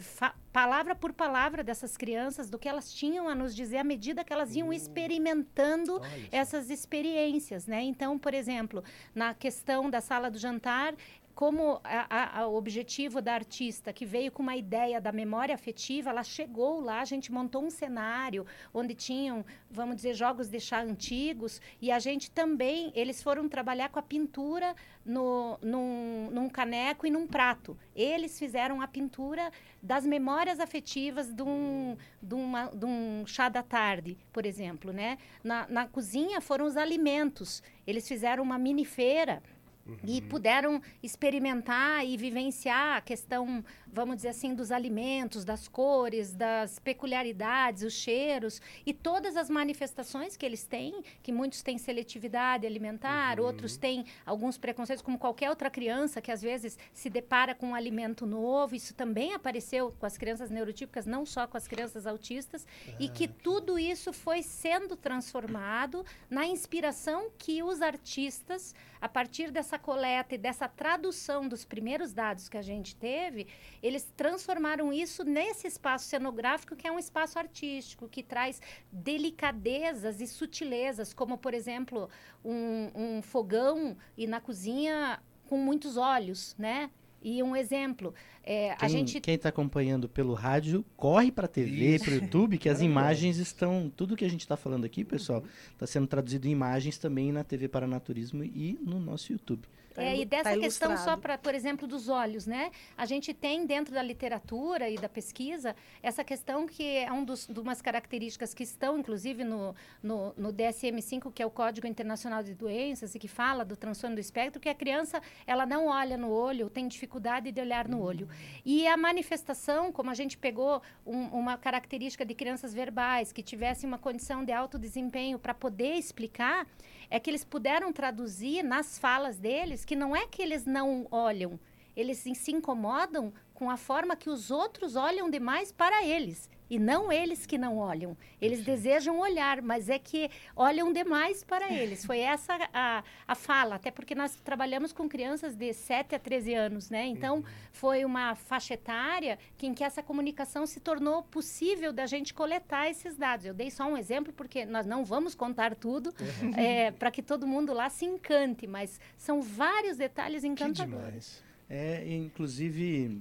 palavra 0.53 0.95
por 0.95 1.13
palavra 1.13 1.65
dessas 1.65 1.97
crianças, 1.97 2.51
do 2.51 2.59
que 2.59 2.69
elas 2.69 2.93
tinham 2.93 3.27
a 3.27 3.35
nos 3.35 3.55
dizer 3.55 3.79
à 3.79 3.85
medida 3.85 4.23
que 4.23 4.33
elas 4.33 4.55
iam 4.55 4.69
hum. 4.69 4.73
experimentando 4.73 6.01
essas 6.31 6.69
experiências, 6.69 7.67
né? 7.67 7.83
Então, 7.83 8.19
por 8.19 8.35
exemplo, 8.35 8.85
na 9.15 9.33
questão 9.33 9.89
da 9.89 10.01
sala 10.01 10.31
do 10.31 10.39
jantar, 10.39 10.95
como 11.37 11.79
a, 11.85 12.41
a, 12.41 12.49
o 12.49 12.57
objetivo 12.57 13.21
da 13.21 13.35
artista, 13.35 13.93
que 13.93 14.07
veio 14.07 14.33
com 14.33 14.43
uma 14.43 14.57
ideia 14.57 14.99
da 14.99 15.13
memória 15.13 15.55
afetiva, 15.55 16.09
ela 16.09 16.25
chegou 16.25 16.81
lá, 16.81 17.03
a 17.03 17.05
gente 17.05 17.31
montou 17.31 17.63
um 17.63 17.69
cenário 17.69 18.47
onde 18.73 18.95
tinham, 18.95 19.45
vamos 19.71 19.97
dizer, 19.97 20.15
jogos 20.15 20.49
de 20.49 20.59
chá 20.59 20.81
antigos, 20.81 21.61
e 21.79 21.93
a 21.93 21.99
gente 21.99 22.31
também, 22.31 22.91
eles 22.95 23.23
foram 23.23 23.51
trabalhar 23.51 23.91
com 23.91 23.99
a 23.99 24.03
pintura 24.03 24.75
no, 25.05 25.59
num, 25.61 26.31
num 26.33 26.49
caneco 26.49 27.07
e 27.07 27.11
num 27.11 27.27
prato. 27.27 27.79
Eles 27.95 28.39
fizeram 28.39 28.81
a 28.81 28.89
pintura 28.89 29.53
das 29.83 30.07
memórias 30.07 30.59
afetivas 30.59 31.35
de 31.35 31.43
um, 31.43 31.99
de 32.23 32.35
uma, 32.35 32.71
de 32.75 32.87
um 32.87 33.27
chá 33.27 33.51
da 33.51 33.63
tarde, 33.63 34.17
por 34.33 34.47
exemplo, 34.47 34.91
né? 34.91 35.19
Na, 35.45 35.69
na 35.69 35.87
cozinha 35.87 36.41
foram 36.41 36.65
os 36.65 36.79
alimentos. 36.79 37.63
Eles 37.87 38.09
fizeram 38.09 38.43
uma 38.43 38.59
mini 38.59 38.87
feira 38.87 39.43
Uhum. 39.87 39.97
E 40.05 40.21
puderam 40.21 40.83
experimentar 41.03 42.05
e 42.05 42.17
vivenciar 42.17 42.97
a 42.97 43.01
questão, 43.01 43.65
vamos 43.93 44.17
dizer 44.17 44.31
assim, 44.31 44.55
dos 44.55 44.73
alimentos, 44.73 45.45
das 45.45 45.69
cores, 45.69 46.33
das 46.33 46.79
peculiaridades, 46.79 47.83
os 47.83 47.93
cheiros 47.93 48.61
e 48.85 48.93
todas 48.93 49.37
as 49.37 49.49
manifestações 49.49 50.37
que 50.37 50.45
eles 50.45 50.65
têm, 50.65 51.03
que 51.23 51.31
muitos 51.31 51.63
têm 51.63 51.79
seletividade 51.79 52.67
alimentar, 52.67 53.39
uhum. 53.39 53.47
outros 53.47 53.77
têm 53.77 54.05
alguns 54.25 54.59
preconceitos, 54.59 55.03
como 55.03 55.19
qualquer 55.19 55.51
outra 55.51 55.71
criança 55.71 56.21
que 56.21 56.33
às 56.33 56.43
vezes 56.43 56.79
se 56.93 57.09
depara 57.09 57.55
com 57.55 57.69
um 57.69 57.75
alimento 57.75 58.27
novo. 58.27 58.75
Isso 58.75 58.95
também 58.95 59.35
apareceu 59.35 59.95
com 59.99 60.07
as 60.07 60.17
crianças 60.17 60.51
neurotípicas, 60.51 61.07
não 61.07 61.25
só 61.25 61.47
com 61.47 61.57
as 61.57 61.69
crianças 61.69 62.07
autistas, 62.07 62.67
ah, 62.89 62.93
e 62.99 63.09
que 63.09 63.29
tudo 63.29 63.79
isso 63.79 64.13
foi 64.13 64.43
sendo 64.43 64.97
transformado 64.97 66.05
na 66.29 66.47
inspiração 66.47 67.31
que 67.39 67.63
os 67.63 67.83
artistas, 67.83 68.75
a 69.01 69.09
partir 69.09 69.51
dessa 69.51 69.67
dessa 69.67 69.79
coleta 69.79 70.35
e 70.35 70.39
dessa 70.39 70.69
tradução 70.69 71.49
dos 71.49 71.65
primeiros 71.65 72.13
dados 72.13 72.49
que 72.49 72.57
a 72.57 72.63
gente 72.63 72.95
teve, 72.95 73.49
eles 73.87 74.13
transformaram 74.17 74.93
isso 74.93 75.23
nesse 75.25 75.67
espaço 75.67 76.07
cenográfico 76.07 76.75
que 76.75 76.87
é 76.87 76.93
um 76.93 76.99
espaço 76.99 77.39
artístico, 77.39 78.09
que 78.09 78.23
traz 78.23 78.61
delicadezas 78.91 80.21
e 80.21 80.27
sutilezas, 80.27 81.15
como, 81.15 81.39
por 81.39 81.55
exemplo, 81.55 82.09
um, 82.45 82.91
um 82.95 83.23
fogão 83.23 83.97
e 84.17 84.27
na 84.27 84.41
cozinha 84.41 85.21
com 85.47 85.57
muitos 85.57 85.97
olhos, 85.97 86.55
né? 86.59 86.91
E 87.23 87.43
um 87.43 87.57
exemplo, 87.57 88.15
é, 88.43 88.75
quem, 88.77 88.87
a 88.87 88.89
gente... 88.89 89.21
Quem 89.21 89.35
está 89.35 89.49
acompanhando 89.49 90.09
pelo 90.09 90.35
rádio, 90.35 90.85
corre 90.97 91.33
para 91.33 91.47
a 91.47 91.49
TV, 91.49 91.99
para 91.99 92.13
o 92.13 92.15
YouTube, 92.15 92.59
que 92.59 92.69
as 92.69 92.81
imagens 92.81 93.39
estão... 93.39 93.91
Tudo 93.97 94.17
que 94.17 94.25
a 94.25 94.31
gente 94.31 94.43
está 94.43 94.57
falando 94.57 94.85
aqui, 94.85 95.05
pessoal, 95.05 95.43
está 95.73 95.87
sendo 95.87 96.07
traduzido 96.07 96.47
em 96.47 96.53
imagens 96.53 96.99
também 96.99 97.33
na 97.33 97.43
TV 97.43 97.69
Paranaturismo 97.69 98.45
e 98.45 98.79
no 98.81 99.01
nosso 99.01 99.33
YouTube. 99.33 99.67
Tá 99.97 100.03
é, 100.03 100.19
e 100.19 100.25
dessa 100.27 100.51
tá 100.51 100.59
questão 100.59 100.97
só 100.99 101.17
para, 101.17 101.39
por 101.39 101.55
exemplo, 101.55 101.89
dos 101.89 102.09
olhos, 102.09 102.47
né? 102.47 102.71
A 102.97 103.07
gente 103.07 103.33
tem 103.33 103.65
dentro 103.65 103.95
da 103.95 104.03
literatura 104.03 104.91
e 104.91 104.97
da 104.97 105.09
pesquisa 105.09 105.75
essa 106.03 106.23
questão 106.23 106.67
que 106.67 106.85
é 106.99 107.11
um 107.11 107.25
dos, 107.25 107.47
de 107.47 107.59
umas 107.59 107.81
características 107.81 108.53
que 108.53 108.63
estão, 108.63 108.99
inclusive, 108.99 109.43
no, 109.43 109.75
no, 110.03 110.35
no 110.37 110.53
DSM-5, 110.53 111.33
que 111.33 111.43
é 111.43 111.47
o 111.47 111.51
Código 111.51 111.87
Internacional 111.87 112.43
de 112.43 112.55
Doenças, 112.55 113.15
e 113.15 113.19
que 113.19 113.27
fala 113.29 113.65
do 113.65 113.75
transtorno 113.75 114.17
do 114.17 114.21
espectro, 114.21 114.61
que 114.61 114.69
a 114.69 114.75
criança 114.75 115.21
ela 115.47 115.65
não 115.65 115.87
olha 115.87 116.17
no 116.19 116.31
olho, 116.31 116.69
tem 116.69 116.87
dificuldade 116.87 117.51
de 117.51 117.61
olhar 117.61 117.89
no 117.89 118.01
olho. 118.03 118.29
E 118.65 118.87
a 118.87 118.97
manifestação, 118.97 119.91
como 119.91 120.11
a 120.11 120.15
gente 120.15 120.37
pegou 120.37 120.83
um- 121.07 121.29
uma 121.29 121.57
característica 121.57 122.25
de 122.25 122.35
crianças 122.35 122.75
verbais, 122.75 123.33
que 123.33 123.43
tivessem 123.43 123.89
uma 123.89 123.99
condição 123.99 124.45
de 124.45 124.53
alto 124.53 124.79
desempenho 124.79 125.39
para 125.39 125.55
poder 125.55 125.95
explicar, 125.95 126.67
é 127.11 127.21
que 127.21 127.31
eles 127.31 127.45
puderam 127.45 127.93
traduzir 127.93 128.63
nas 128.63 128.99
falas 128.99 129.39
deles 129.39 129.85
que 129.85 129.97
não 129.97 130.15
é 130.15 130.27
que 130.27 130.43
eles 130.43 130.65
não 130.65 131.07
olham, 131.11 131.59
eles 131.97 132.19
se, 132.19 132.53
incomodam 132.53 133.33
com 133.55 133.71
a 133.71 133.77
forma 133.77 134.17
que 134.17 134.29
os 134.29 134.51
outros 134.51 134.97
olham 134.97 135.31
demais 135.31 135.73
para 135.73 136.05
eles. 136.05 136.49
E 136.69 136.79
não 136.79 137.13
eles 137.13 137.47
que 137.47 137.57
não 137.57 137.79
olham. 137.79 138.17
Eles 138.41 138.65
desejam 138.65 139.19
olhar, 139.19 139.63
mas 139.63 139.89
é 139.89 139.99
que 139.99 140.29
olham 140.55 140.93
demais 140.93 141.45
para 141.45 141.73
eles. 141.73 142.05
Foi 142.05 142.19
essa 142.19 142.59
a, 142.73 143.05
a 143.27 143.35
fala, 143.35 143.77
até 143.77 143.91
porque 143.91 144.15
nós 144.15 144.35
trabalhamos 144.37 144.93
com 144.93 145.09
crianças 145.09 145.55
de 145.55 145.73
7 145.73 146.15
a 146.15 146.19
13 146.19 146.55
anos, 146.55 146.91
né? 146.91 147.07
Então, 147.07 147.45
foi 147.73 148.05
uma 148.05 148.35
faixa 148.35 148.75
etária 148.75 149.39
que, 149.57 149.67
em 149.67 149.75
que 149.75 149.85
essa 149.85 150.03
comunicação 150.03 150.67
se 150.67 150.81
tornou 150.81 151.23
possível 151.23 151.93
da 151.93 152.07
gente 152.07 152.35
coletar 152.35 152.89
esses 152.91 153.17
dados. 153.17 153.47
Eu 153.47 153.55
dei 153.55 153.71
só 153.71 153.85
um 153.85 153.97
exemplo, 153.97 154.33
porque 154.33 154.65
nós 154.65 154.87
não 154.87 155.05
vamos 155.05 155.35
contar 155.35 155.75
tudo, 155.75 156.13
para 156.99 157.11
que 157.11 157.23
todo 157.23 157.47
mundo 157.47 157.73
lá 157.73 157.89
se 157.89 158.05
encante, 158.05 158.67
mas 158.67 159.01
são 159.17 159.41
vários 159.41 159.97
detalhes 159.97 160.43
Que 160.43 160.49
encantadores. 160.49 160.87
demais. 160.87 161.47
É, 161.69 162.07
inclusive, 162.15 163.21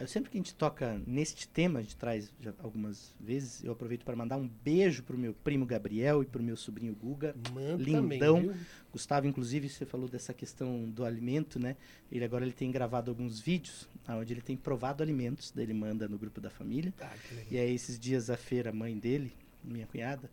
eu 0.00 0.06
sempre 0.06 0.30
que 0.30 0.36
a 0.36 0.40
gente 0.40 0.54
toca 0.54 1.00
neste 1.06 1.46
tema, 1.46 1.78
a 1.78 1.82
gente 1.82 1.96
traz 1.96 2.32
algumas 2.58 3.14
vezes, 3.20 3.62
eu 3.62 3.72
aproveito 3.72 4.04
para 4.04 4.16
mandar 4.16 4.36
um 4.36 4.48
beijo 4.48 5.02
pro 5.02 5.16
meu 5.16 5.34
primo 5.34 5.66
Gabriel 5.66 6.22
e 6.22 6.26
pro 6.26 6.42
meu 6.42 6.56
sobrinho 6.56 6.94
Guga. 6.94 7.34
Manda 7.52 7.82
Lindão. 7.82 8.40
também? 8.40 8.56
Gustavo, 8.92 9.26
inclusive, 9.26 9.68
você 9.68 9.84
falou 9.84 10.08
dessa 10.08 10.34
questão 10.34 10.88
do 10.88 11.04
alimento, 11.04 11.58
né? 11.58 11.76
Ele 12.10 12.24
agora 12.24 12.44
ele 12.44 12.52
tem 12.52 12.70
gravado 12.70 13.10
alguns 13.10 13.38
vídeos 13.38 13.88
onde 14.08 14.32
ele 14.32 14.40
tem 14.40 14.56
provado 14.56 15.02
alimentos, 15.02 15.52
daí 15.54 15.64
ele 15.64 15.74
manda 15.74 16.08
no 16.08 16.18
grupo 16.18 16.40
da 16.40 16.50
família. 16.50 16.92
Ah. 17.00 17.12
E 17.50 17.58
aí 17.58 17.74
esses 17.74 17.98
dias 17.98 18.30
a 18.30 18.36
feira, 18.36 18.70
a 18.70 18.72
mãe 18.72 18.98
dele, 18.98 19.32
minha 19.62 19.86
cunhada, 19.86 20.30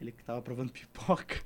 ele 0.00 0.12
que 0.12 0.22
tava 0.22 0.40
provando 0.42 0.70
pipoca. 0.72 1.40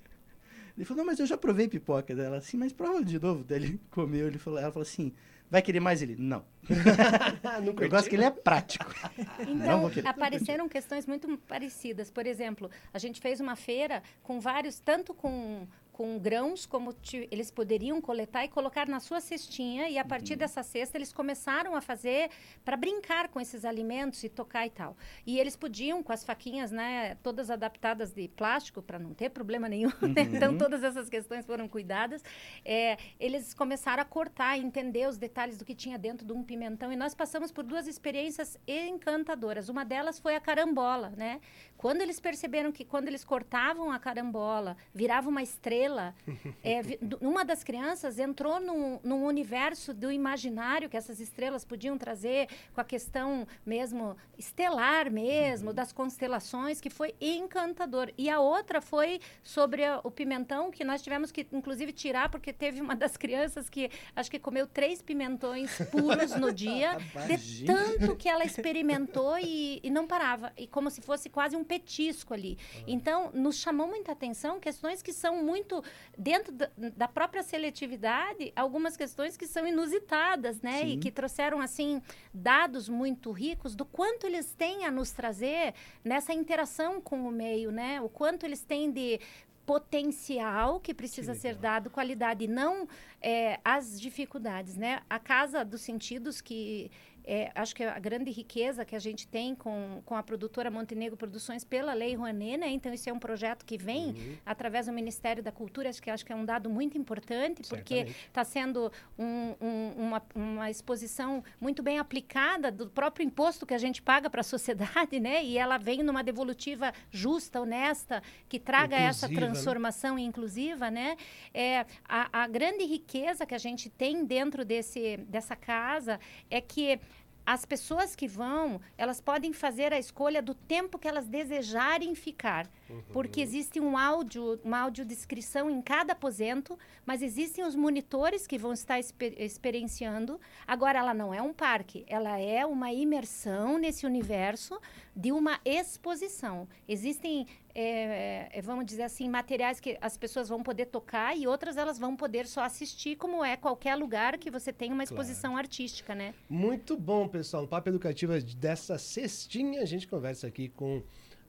Ele 0.76 0.84
falou, 0.84 0.98
não, 0.98 1.06
mas 1.06 1.18
eu 1.18 1.26
já 1.26 1.38
provei 1.38 1.68
pipoca 1.68 2.14
dela, 2.14 2.36
assim, 2.36 2.56
mas 2.58 2.72
prova 2.72 3.02
de 3.02 3.18
novo. 3.18 3.42
Daí 3.44 3.62
ele 3.62 3.80
comeu, 3.90 4.26
ele 4.26 4.38
falou, 4.38 4.58
ela 4.58 4.70
falou 4.70 4.82
assim, 4.82 5.12
vai 5.50 5.62
querer 5.62 5.80
mais 5.80 6.02
ele? 6.02 6.16
Não. 6.18 6.44
Não 7.62 7.74
Eu 7.80 7.88
gosto 7.88 8.08
que 8.08 8.16
ele 8.16 8.24
é 8.24 8.30
prático. 8.30 8.92
Então, 9.40 9.90
apareceram 10.04 10.68
questões 10.68 11.06
muito 11.06 11.38
parecidas. 11.46 12.10
Por 12.10 12.26
exemplo, 12.26 12.70
a 12.92 12.98
gente 12.98 13.20
fez 13.20 13.40
uma 13.40 13.56
feira 13.56 14.02
com 14.22 14.40
vários, 14.40 14.80
tanto 14.80 15.14
com, 15.14 15.66
com 15.96 16.18
grãos, 16.18 16.66
como 16.66 16.92
ti- 16.92 17.26
eles 17.30 17.50
poderiam 17.50 18.02
coletar 18.02 18.44
e 18.44 18.48
colocar 18.48 18.86
na 18.86 19.00
sua 19.00 19.18
cestinha, 19.18 19.88
e 19.88 19.96
a 19.96 20.04
partir 20.04 20.34
Uhum. 20.34 20.38
dessa 20.40 20.62
cesta 20.62 20.98
eles 20.98 21.10
começaram 21.10 21.74
a 21.74 21.80
fazer 21.80 22.28
para 22.62 22.76
brincar 22.76 23.28
com 23.28 23.40
esses 23.40 23.64
alimentos 23.64 24.22
e 24.22 24.28
tocar 24.28 24.66
e 24.66 24.70
tal. 24.70 24.94
E 25.26 25.40
eles 25.40 25.56
podiam, 25.56 26.02
com 26.02 26.12
as 26.12 26.22
faquinhas, 26.22 26.70
né, 26.70 27.14
todas 27.22 27.50
adaptadas 27.50 28.12
de 28.12 28.28
plástico, 28.28 28.82
para 28.82 28.98
não 28.98 29.14
ter 29.14 29.30
problema 29.30 29.70
nenhum, 29.70 29.88
né? 30.14 30.22
Uhum. 30.24 30.36
Então, 30.36 30.58
todas 30.58 30.84
essas 30.84 31.08
questões 31.08 31.46
foram 31.46 31.66
cuidadas. 31.66 32.22
É, 32.62 32.98
eles 33.18 33.54
começaram 33.54 34.02
a 34.02 34.04
cortar, 34.04 34.58
entender 34.58 35.08
os 35.08 35.16
detalhes 35.16 35.56
do 35.56 35.64
que 35.64 35.74
tinha 35.74 35.96
dentro 35.98 36.26
de 36.26 36.32
um 36.34 36.42
pimentão. 36.42 36.92
E 36.92 36.96
nós 36.96 37.14
passamos 37.14 37.50
por 37.50 37.64
duas 37.64 37.86
experiências 37.86 38.58
encantadoras. 38.68 39.70
Uma 39.70 39.82
delas 39.82 40.18
foi 40.18 40.36
a 40.36 40.40
carambola, 40.40 41.14
né? 41.16 41.40
Quando 41.76 42.00
eles 42.00 42.18
perceberam 42.18 42.72
que 42.72 42.84
quando 42.84 43.08
eles 43.08 43.24
cortavam 43.24 43.90
a 43.92 43.98
carambola, 43.98 44.76
virava 44.94 45.28
uma 45.28 45.42
estrela, 45.42 46.14
é, 46.64 46.80
uma 47.20 47.44
das 47.44 47.62
crianças 47.62 48.18
entrou 48.18 48.58
num, 48.60 48.98
num 49.02 49.24
universo 49.24 49.92
do 49.92 50.10
imaginário 50.10 50.88
que 50.88 50.96
essas 50.96 51.20
estrelas 51.20 51.64
podiam 51.64 51.96
trazer, 51.98 52.48
com 52.74 52.80
a 52.80 52.84
questão 52.84 53.46
mesmo 53.64 54.16
estelar 54.38 55.10
mesmo, 55.10 55.72
das 55.72 55.92
constelações, 55.92 56.80
que 56.80 56.90
foi 56.90 57.14
encantador. 57.20 58.10
E 58.16 58.28
a 58.30 58.40
outra 58.40 58.80
foi 58.80 59.20
sobre 59.42 59.84
a- 59.84 60.00
o 60.02 60.10
pimentão, 60.10 60.70
que 60.70 60.84
nós 60.84 61.02
tivemos 61.02 61.30
que, 61.30 61.46
inclusive, 61.52 61.92
tirar, 61.92 62.28
porque 62.28 62.52
teve 62.52 62.80
uma 62.80 62.94
das 62.94 63.16
crianças 63.16 63.68
que 63.68 63.90
acho 64.14 64.30
que 64.30 64.38
comeu 64.38 64.66
três 64.66 65.02
pimentões 65.02 65.70
puros 65.90 66.34
no 66.36 66.52
dia, 66.52 66.96
de 67.28 67.64
tanto 67.66 68.16
que 68.16 68.28
ela 68.28 68.44
experimentou 68.44 69.38
e, 69.38 69.80
e 69.82 69.90
não 69.90 70.06
parava. 70.06 70.52
E 70.56 70.66
como 70.66 70.90
se 70.90 71.00
fosse 71.00 71.28
quase 71.28 71.56
um 71.56 71.64
petisco 71.66 72.32
ali. 72.32 72.56
Então, 72.86 73.30
nos 73.34 73.56
chamou 73.56 73.86
muita 73.86 74.12
atenção 74.12 74.60
questões 74.60 75.02
que 75.02 75.12
são 75.12 75.42
muito, 75.42 75.82
dentro 76.16 76.52
da, 76.52 76.70
da 76.96 77.08
própria 77.08 77.42
seletividade, 77.42 78.52
algumas 78.56 78.96
questões 78.96 79.36
que 79.36 79.46
são 79.46 79.66
inusitadas, 79.66 80.62
né? 80.62 80.82
E 80.84 80.92
Sim. 80.92 81.00
que 81.00 81.10
trouxeram, 81.10 81.60
assim, 81.60 82.00
dados 82.32 82.88
muito 82.88 83.32
ricos 83.32 83.74
do 83.74 83.84
quanto 83.84 84.26
eles 84.26 84.54
têm 84.54 84.84
a 84.84 84.90
nos 84.90 85.10
trazer 85.10 85.74
nessa 86.04 86.32
interação 86.32 87.00
com 87.00 87.26
o 87.26 87.30
meio, 87.32 87.70
né? 87.70 88.00
O 88.00 88.08
quanto 88.08 88.46
eles 88.46 88.62
têm 88.62 88.90
de 88.90 89.20
potencial 89.66 90.78
que 90.78 90.94
precisa 90.94 91.32
Que 91.32 91.40
ser 91.40 91.56
dado 91.56 91.90
qualidade 91.90 92.44
e 92.44 92.48
não 92.48 92.88
é, 93.20 93.58
as 93.64 94.00
dificuldades, 94.00 94.76
né? 94.76 95.02
A 95.10 95.18
casa 95.18 95.64
dos 95.64 95.80
sentidos 95.80 96.40
que 96.40 96.90
é, 97.26 97.50
acho 97.56 97.74
que 97.74 97.82
a 97.82 97.98
grande 97.98 98.30
riqueza 98.30 98.84
que 98.84 98.94
a 98.94 98.98
gente 99.00 99.26
tem 99.26 99.54
com, 99.54 100.00
com 100.04 100.14
a 100.14 100.22
produtora 100.22 100.70
Montenegro 100.70 101.16
Produções 101.16 101.64
pela 101.64 101.92
Lei 101.92 102.14
Rouanet, 102.14 102.56
né? 102.58 102.68
Então, 102.68 102.92
isso 102.94 103.10
é 103.10 103.12
um 103.12 103.18
projeto 103.18 103.64
que 103.64 103.76
vem 103.76 104.06
Uhum. 104.10 104.36
através 104.46 104.86
do 104.86 104.92
Ministério 104.92 105.42
da 105.42 105.50
Cultura, 105.50 105.88
acho 105.88 106.00
que, 106.00 106.08
acho 106.08 106.24
que 106.24 106.32
é 106.32 106.36
um 106.36 106.44
dado 106.44 106.70
muito 106.70 106.96
importante, 106.96 107.62
porque 107.68 108.06
está 108.28 108.44
sendo 108.44 108.92
um- 109.18 109.54
um- 109.60 109.92
uma, 109.96 110.22
uma 110.34 110.70
exposição 110.70 111.42
muito 111.60 111.82
bem 111.82 111.98
aplicada 111.98 112.70
do 112.70 112.88
próprio 112.88 113.24
imposto 113.26 113.66
que 113.66 113.74
a 113.74 113.78
gente 113.78 114.00
paga 114.00 114.30
para 114.30 114.42
a 114.42 114.44
sociedade, 114.44 115.18
né? 115.20 115.44
E 115.44 115.58
ela 115.58 115.78
vem 115.78 116.02
numa 116.04 116.22
devolutiva 116.22 116.92
justa, 117.10 117.60
honesta, 117.60 118.22
que 118.48 118.60
traga 118.60 118.94
essa 118.96 119.26
Inclusiva, 119.26 119.40
né? 119.40 119.52
transformação 119.52 120.18
inclusiva, 120.18 120.90
né? 120.90 121.16
É, 121.52 121.86
a, 122.08 122.44
a 122.44 122.46
grande 122.46 122.84
riqueza 122.84 123.44
que 123.44 123.54
a 123.54 123.58
gente 123.58 123.90
tem 123.90 124.24
dentro 124.24 124.64
desse, 124.64 125.16
dessa 125.28 125.56
casa 125.56 126.20
é 126.48 126.60
que 126.60 127.00
as 127.46 127.64
pessoas 127.64 128.16
que 128.16 128.26
vão, 128.26 128.80
elas 128.98 129.20
podem 129.20 129.52
fazer 129.52 129.92
a 129.92 129.98
escolha 129.98 130.42
do 130.42 130.52
tempo 130.52 130.98
que 130.98 131.06
elas 131.06 131.28
desejarem 131.28 132.12
ficar. 132.16 132.68
Porque 133.12 133.40
existe 133.40 133.78
um 133.78 133.96
áudio, 133.96 134.60
uma 134.64 134.80
audiodescrição 134.80 135.70
em 135.70 135.80
cada 135.80 136.12
aposento, 136.12 136.76
mas 137.04 137.22
existem 137.22 137.64
os 137.64 137.76
monitores 137.76 138.46
que 138.46 138.58
vão 138.58 138.72
estar 138.72 138.98
exper- 138.98 139.34
experienciando. 139.38 140.40
Agora, 140.66 140.98
ela 140.98 141.14
não 141.14 141.32
é 141.32 141.40
um 141.40 141.52
parque, 141.52 142.04
ela 142.08 142.36
é 142.38 142.66
uma 142.66 142.92
imersão 142.92 143.78
nesse 143.78 144.04
universo 144.04 144.80
de 145.14 145.30
uma 145.30 145.60
exposição. 145.64 146.68
Existem, 146.88 147.46
é, 147.78 148.48
é, 148.52 148.62
vamos 148.62 148.86
dizer 148.86 149.02
assim, 149.02 149.28
materiais 149.28 149.78
que 149.78 149.98
as 150.00 150.16
pessoas 150.16 150.48
vão 150.48 150.62
poder 150.62 150.86
tocar 150.86 151.36
e 151.36 151.46
outras 151.46 151.76
elas 151.76 151.98
vão 151.98 152.16
poder 152.16 152.46
só 152.46 152.62
assistir, 152.62 153.16
como 153.16 153.44
é 153.44 153.54
qualquer 153.54 153.94
lugar 153.96 154.38
que 154.38 154.50
você 154.50 154.72
tem 154.72 154.90
uma 154.90 155.04
exposição 155.04 155.54
artística, 155.58 156.14
né? 156.14 156.34
Muito 156.48 156.96
bom, 156.96 157.28
pessoal. 157.28 157.64
No 157.64 157.68
Papo 157.68 157.90
Educativa 157.90 158.40
dessa 158.40 158.96
cestinha, 158.96 159.82
a 159.82 159.84
gente 159.84 160.08
conversa 160.08 160.46
aqui 160.46 160.70
com 160.70 161.02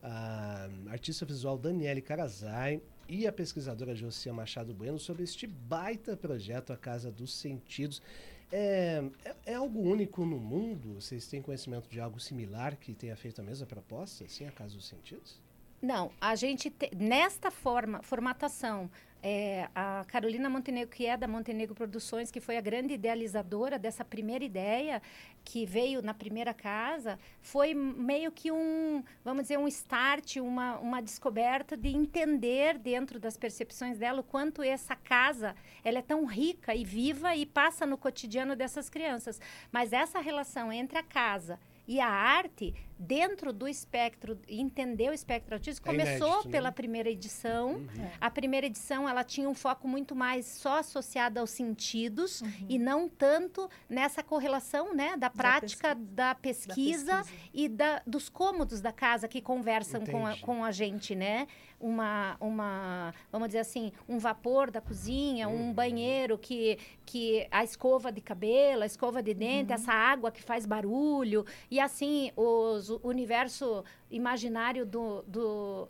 a 0.03 0.67
artista 0.89 1.25
visual 1.25 1.57
Daniele 1.57 2.01
Carazai 2.01 2.81
e 3.07 3.25
a 3.25 3.31
pesquisadora 3.31 3.96
Josia 3.96 4.34
Machado 4.34 4.74
Bueno 4.74 5.00
sobre 5.00 5.24
este 5.24 5.48
baita 5.48 6.17
projeto 6.17 6.74
A 6.74 6.77
Casa 6.77 7.10
dos 7.10 7.34
Sentidos. 7.34 8.01
É, 8.51 9.01
é, 9.24 9.36
é 9.46 9.53
algo 9.55 9.79
único 9.79 10.25
no 10.25 10.41
mundo? 10.41 10.96
Vocês 10.96 11.25
têm 11.25 11.41
conhecimento 11.41 11.88
de 11.89 12.01
algo 12.01 12.19
similar 12.19 12.75
que 12.75 12.93
tenha 12.93 13.15
feito 13.15 13.39
a 13.39 13.43
mesma 13.46 13.65
proposta, 13.65 14.25
assim, 14.25 14.46
A 14.46 14.51
Casa 14.51 14.75
dos 14.75 14.88
Sentidos? 14.88 15.48
Não, 15.81 16.12
a 16.19 16.36
gente 16.36 16.69
te- 16.72 16.89
nesta 16.96 17.51
forma, 17.51 18.01
formatação, 18.01 18.89
é, 19.22 19.67
a 19.75 20.05
Carolina 20.07 20.50
Montenegro, 20.50 20.89
que 20.96 21.05
é 21.05 21.17
da 21.17 21.27
Montenegro 21.27 21.75
Produções, 21.75 22.31
que 22.31 22.39
foi 22.39 22.57
a 22.57 22.62
grande 22.62 22.93
idealizadora 22.93 23.77
dessa 23.77 24.05
primeira 24.05 24.43
ideia, 24.43 25.01
que 25.43 25.65
veio 25.65 26.01
na 26.01 26.13
primeira 26.13 26.53
casa, 26.53 27.19
foi 27.41 27.74
meio 27.74 28.31
que 28.31 28.51
um, 28.51 29.03
vamos 29.24 29.43
dizer, 29.43 29.57
um 29.57 29.67
start, 29.67 30.38
uma, 30.38 30.77
uma 30.77 31.01
descoberta 31.01 31.75
de 31.77 31.89
entender 31.89 32.77
dentro 32.77 33.19
das 33.19 33.38
percepções 33.38 33.98
dela 33.98 34.22
o 34.22 34.24
quanto 34.24 34.62
essa 34.63 34.96
casa 34.96 35.55
ela 35.84 36.00
é 36.00 36.01
tão 36.01 36.25
rica 36.25 36.75
e 36.75 36.84
viva 36.84 37.36
e 37.36 37.46
passa 37.46 37.86
no 37.86 37.98
cotidiano 37.98 38.55
dessas 38.55 38.89
crianças. 38.89 39.39
Mas 39.72 39.93
essa 39.93 40.19
relação 40.19 40.72
entre 40.72 40.98
a 40.98 41.03
casa 41.03 41.60
e 41.88 42.00
a 42.01 42.10
arte 42.10 42.74
dentro 43.00 43.54
do 43.54 43.68
espectro, 43.68 44.39
entender 44.48 45.10
o 45.10 45.13
espectro 45.13 45.56
autista, 45.56 45.82
É 45.88 45.92
começou 45.92 46.27
inédito, 46.27 46.46
né? 46.48 46.51
pela 46.51 46.72
primeira 46.72 47.10
edição. 47.10 47.74
Uhum. 47.75 47.88
A 48.20 48.30
primeira 48.30 48.66
edição 48.68 49.08
ela 49.08 49.24
tinha 49.24 49.48
um 49.50 49.54
foco 49.54 49.88
muito 49.88 50.16
mais 50.16 50.46
só 50.46 50.80
associado 50.80 51.39
aos 51.39 51.50
sentidos 51.51 52.42
Uhum. 52.42 52.51
e 52.70 52.77
não 52.80 53.08
tanto 53.08 53.70
nessa 53.89 54.22
correlação 54.24 54.94
né, 54.94 55.16
da 55.18 55.30
prática 55.30 55.96
pesquisa. 55.96 56.16
da 56.16 56.27
Da 56.27 56.36
pesquisa, 56.36 57.24
e 57.54 57.70
da, 57.70 58.01
dos 58.06 58.30
cômodos 58.30 58.82
da 58.82 58.92
casa 58.92 59.27
que 59.27 59.42
conversam 59.42 60.06
com 60.06 60.25
a, 60.25 60.36
com 60.38 60.63
a 60.66 60.72
gente, 60.72 61.16
né? 61.16 61.48
Uma, 61.80 62.36
uma, 62.39 63.13
vamos 63.32 63.50
dizer 63.50 63.60
assim, 63.60 63.92
um 64.10 64.18
vapor 64.18 64.72
da 64.72 64.82
cozinha, 64.82 65.48
Uhum. 65.48 65.70
um 65.70 65.74
banheiro 65.74 66.38
que, 66.38 66.77
que 67.06 67.48
a 67.51 67.63
escova 67.63 68.12
de 68.12 68.20
cabelo, 68.20 68.82
a 68.82 68.86
escova 68.86 69.22
de 69.22 69.34
dente, 69.34 69.72
essa 69.72 69.94
água 69.94 70.32
que 70.32 70.42
faz 70.42 70.66
barulho 70.66 71.46
e 71.70 71.80
assim 71.80 72.32
os, 72.36 72.87
o 72.89 73.00
universo 73.03 73.84
imaginário 74.10 74.86
do, 74.86 75.22
do 75.24 75.89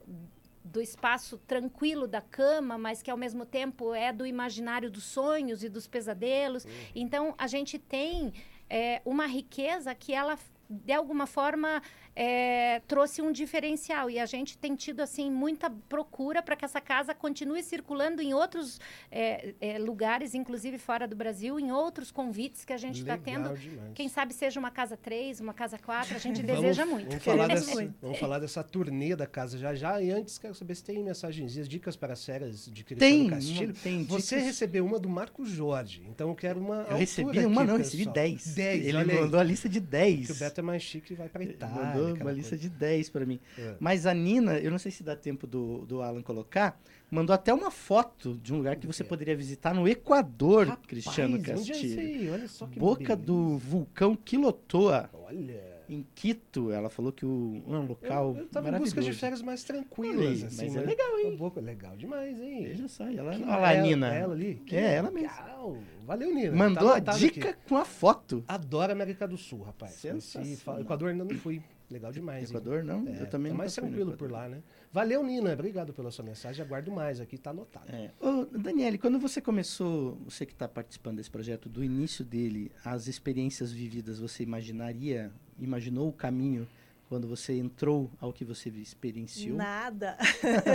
do 0.67 0.81
espaço 0.81 1.37
tranquilo 1.47 2.07
da 2.07 2.21
cama, 2.21 2.77
mas 2.77 3.01
que 3.01 3.09
ao 3.09 3.17
mesmo 3.17 3.45
tempo 3.45 3.93
é 3.93 4.11
do 4.11 4.25
imaginário 4.25 4.91
dos 4.91 5.05
sonhos 5.05 5.63
e 5.63 5.69
dos 5.69 5.87
pesadelos. 5.87 6.65
Então 6.93 7.33
a 7.37 7.47
gente 7.47 7.79
tem 7.79 8.33
é, 8.69 9.01
uma 9.05 9.25
riqueza 9.25 9.95
que 9.95 10.13
ela 10.13 10.37
de 10.69 10.91
alguma 10.91 11.25
forma 11.25 11.81
é, 12.19 12.81
trouxe 12.87 13.21
um 13.21 13.31
diferencial 13.31 14.09
e 14.09 14.17
a 14.17 14.25
gente 14.25 14.57
tem 14.57 14.75
tido 14.75 15.01
assim 15.01 15.29
muita 15.29 15.69
procura 15.69 16.41
para 16.41 16.55
que 16.55 16.65
essa 16.65 16.81
casa 16.81 17.13
continue 17.13 17.61
circulando 17.61 18.23
em 18.23 18.33
outros 18.33 18.79
é, 19.11 19.53
é, 19.61 19.77
lugares, 19.77 20.33
inclusive 20.33 20.79
fora 20.79 21.07
do 21.07 21.15
Brasil, 21.15 21.59
em 21.59 21.71
outros 21.71 22.09
convites 22.09 22.65
que 22.65 22.73
a 22.73 22.77
gente 22.77 23.01
está 23.01 23.15
tendo. 23.19 23.55
demais. 23.55 23.91
Quem 23.93 24.09
sabe 24.09 24.33
seja 24.33 24.59
uma 24.59 24.71
casa 24.71 24.97
3, 24.97 25.39
uma 25.41 25.53
casa 25.53 25.77
4, 25.77 26.15
a 26.15 26.17
gente 26.17 26.41
Vamos- 26.47 26.61
deseja 26.61 26.85
muito. 26.87 27.09
Vamos 27.09 27.23
falar, 27.23 27.47
dessa, 27.53 27.71
muito. 27.75 27.93
vamos 28.01 28.17
falar 28.19 28.39
dessa 28.39 28.63
turnê 28.63 29.15
da 29.15 29.27
casa 29.27 29.55
já 29.55 29.75
já. 29.75 30.01
E 30.01 30.09
antes, 30.09 30.39
quero 30.39 30.55
saber 30.55 30.73
se 30.73 30.83
tem 30.83 31.03
mensagenzinhas, 31.03 31.69
dicas 31.69 31.95
para 31.95 32.15
séries 32.15 32.65
de 32.65 32.83
Cristiano 32.83 32.99
Tem, 32.99 33.29
Castilho. 33.29 33.65
uma- 33.67 33.73
tem 33.75 34.03
Você 34.05 34.35
dicas. 34.37 34.47
recebeu 34.53 34.83
uma 34.85 34.97
do 34.97 35.07
Marco 35.07 35.45
Jorge, 35.45 36.03
então 36.09 36.29
eu 36.29 36.35
quero 36.35 36.59
uma. 36.59 36.77
Eu 36.89 36.97
recebi 36.97 37.45
uma, 37.45 37.61
aqui, 37.61 37.67
não, 37.67 37.73
eu 37.75 37.77
recebi 37.77 37.97
pessoal. 38.05 38.13
10. 38.15 38.55
10, 38.55 38.85
Ele 38.87 39.03
mandou 39.21 39.39
a 39.39 39.43
lista 39.43 39.69
de 39.69 39.79
10. 39.79 40.25
Que 40.25 40.31
o 40.31 40.35
Beto 40.35 40.59
é 40.61 40.63
mais 40.63 40.81
chique 40.81 41.13
e 41.13 41.15
vai 41.15 41.29
Ele 41.35 41.51
Itália. 41.51 41.75
mandou 41.75 42.06
uma 42.13 42.31
lista 42.31 42.49
coisa. 42.57 42.61
de 42.61 42.69
10 42.69 43.09
pra 43.09 43.25
mim. 43.25 43.39
É. 43.57 43.75
Mas 43.79 44.05
a 44.05 44.13
Nina, 44.13 44.57
eu 44.59 44.71
não 44.71 44.77
sei 44.77 44.91
se 44.91 45.03
dá 45.03 45.15
tempo 45.15 45.45
do, 45.47 45.85
do 45.85 46.01
Alan 46.01 46.21
colocar, 46.21 46.79
mandou 47.09 47.33
até 47.33 47.53
uma 47.53 47.71
foto 47.71 48.35
de 48.41 48.53
um 48.53 48.57
lugar 48.57 48.75
que 48.75 48.85
você 48.87 49.03
poderia 49.03 49.35
visitar 49.35 49.73
no 49.73 49.87
Equador, 49.87 50.67
Rapaz, 50.67 50.85
Cristiano 50.87 51.37
é 51.37 51.39
Castilho. 51.41 51.99
aí? 51.99 52.29
Olha 52.29 52.47
só 52.47 52.67
que 52.67 52.79
Boca 52.79 53.15
beleza. 53.15 53.15
do 53.25 53.57
vulcão 53.57 54.15
Quilotoa, 54.15 55.09
Olha. 55.13 55.77
em 55.89 56.05
Quito. 56.15 56.71
Ela 56.71 56.89
falou 56.89 57.11
que 57.11 57.25
o, 57.25 57.61
é 57.67 57.71
um 57.71 57.85
local 57.85 58.33
Eu, 58.35 58.41
eu 58.41 58.47
tava 58.47 58.69
em 58.69 58.79
busca 58.79 59.01
de 59.01 59.13
férias 59.13 59.41
mais 59.41 59.63
tranquilas, 59.63 60.43
assim. 60.43 60.65
mas 60.67 60.75
é 60.75 60.81
legal, 60.81 61.19
hein? 61.19 61.35
Boca 61.37 61.59
legal 61.61 61.95
demais, 61.95 62.39
hein? 62.41 62.63
Veja 62.63 62.87
só, 62.87 63.05
ela, 63.09 63.31
olha 63.31 63.45
lá, 63.45 63.67
a 63.67 63.73
ela- 63.73 63.87
Nina. 63.87 64.13
Ela 64.13 64.33
ali? 64.33 64.55
Que 64.65 64.75
É, 64.75 64.95
ela 64.95 65.09
mesmo. 65.11 65.27
legal. 65.29 65.77
Valeu, 66.05 66.33
Nina. 66.33 66.55
Mandou 66.55 66.89
Tá 67.01 67.11
a 67.13 67.17
dica 67.17 67.49
aqui. 67.49 67.59
com 67.67 67.77
a 67.77 67.83
foto. 67.85 68.43
Adoro 68.47 68.91
América 68.91 69.27
do 69.27 69.37
Sul, 69.37 69.61
rapaz. 69.63 69.91
Sensacional. 69.93 70.81
Equador 70.81 71.09
ainda 71.09 71.23
não 71.25 71.35
fui. 71.37 71.61
Legal 71.89 72.11
demais. 72.11 72.43
hein? 72.43 72.57
Equador, 72.57 72.83
não? 72.83 73.07
É, 73.07 73.21
eu 73.21 73.29
também 73.29 73.49
é 73.49 73.53
nunca 73.53 73.63
mais 73.63 73.73
tranquilo 73.73 74.17
por 74.17 74.29
lá, 74.29 74.49
né? 74.49 74.61
Valeu, 74.91 75.23
Nina. 75.23 75.53
Obrigado 75.53 75.93
pela 75.93 76.11
sua 76.11 76.25
mensagem. 76.25 76.63
Aguardo 76.63 76.91
mais 76.91 77.21
aqui, 77.21 77.37
tá 77.37 77.51
anotado. 77.51 77.89
É. 77.89 78.11
Ô, 78.19 78.45
Daniele, 78.45 78.97
quando 78.97 79.17
você 79.17 79.39
começou, 79.39 80.15
você 80.25 80.45
que 80.45 80.53
está 80.53 80.67
participando 80.67 81.17
desse 81.17 81.29
projeto, 81.29 81.69
do 81.69 81.83
início 81.83 82.25
dele, 82.25 82.71
as 82.83 83.07
experiências 83.07 83.71
vividas, 83.71 84.19
você 84.19 84.43
imaginaria, 84.43 85.31
imaginou 85.59 86.09
o 86.09 86.13
caminho 86.13 86.67
quando 87.07 87.25
você 87.25 87.53
entrou 87.53 88.11
ao 88.19 88.33
que 88.33 88.43
você 88.43 88.69
experienciou? 88.69 89.55
Nada. 89.55 90.17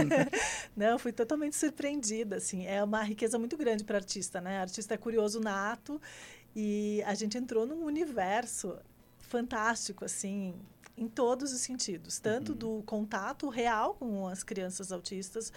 Não, 0.75 0.99
fui 0.99 1.13
totalmente 1.13 1.57
surpreendida, 1.57 2.37
assim. 2.37 2.67
É 2.67 2.83
uma 2.83 3.03
riqueza 3.03 3.39
muito 3.39 3.57
grande 3.57 3.85
para 3.85 3.99
artista, 3.99 4.41
né? 4.41 4.59
Artista 4.59 4.95
é 4.95 4.97
curioso 4.97 5.41
nato 5.41 6.01
e 6.57 7.03
a 7.05 7.15
gente 7.15 7.37
entrou 7.37 7.67
num 7.67 7.85
universo 7.85 8.79
fantástico, 9.19 10.05
assim, 10.05 10.55
em 10.97 11.09
todos 11.09 11.53
os 11.53 11.61
sentidos, 11.61 12.19
tanto 12.19 12.55
do 12.55 12.83
contato 12.85 13.49
real 13.49 13.95
com 13.95 14.27
as 14.29 14.43
crianças 14.43 14.93
autistas, 14.93 15.53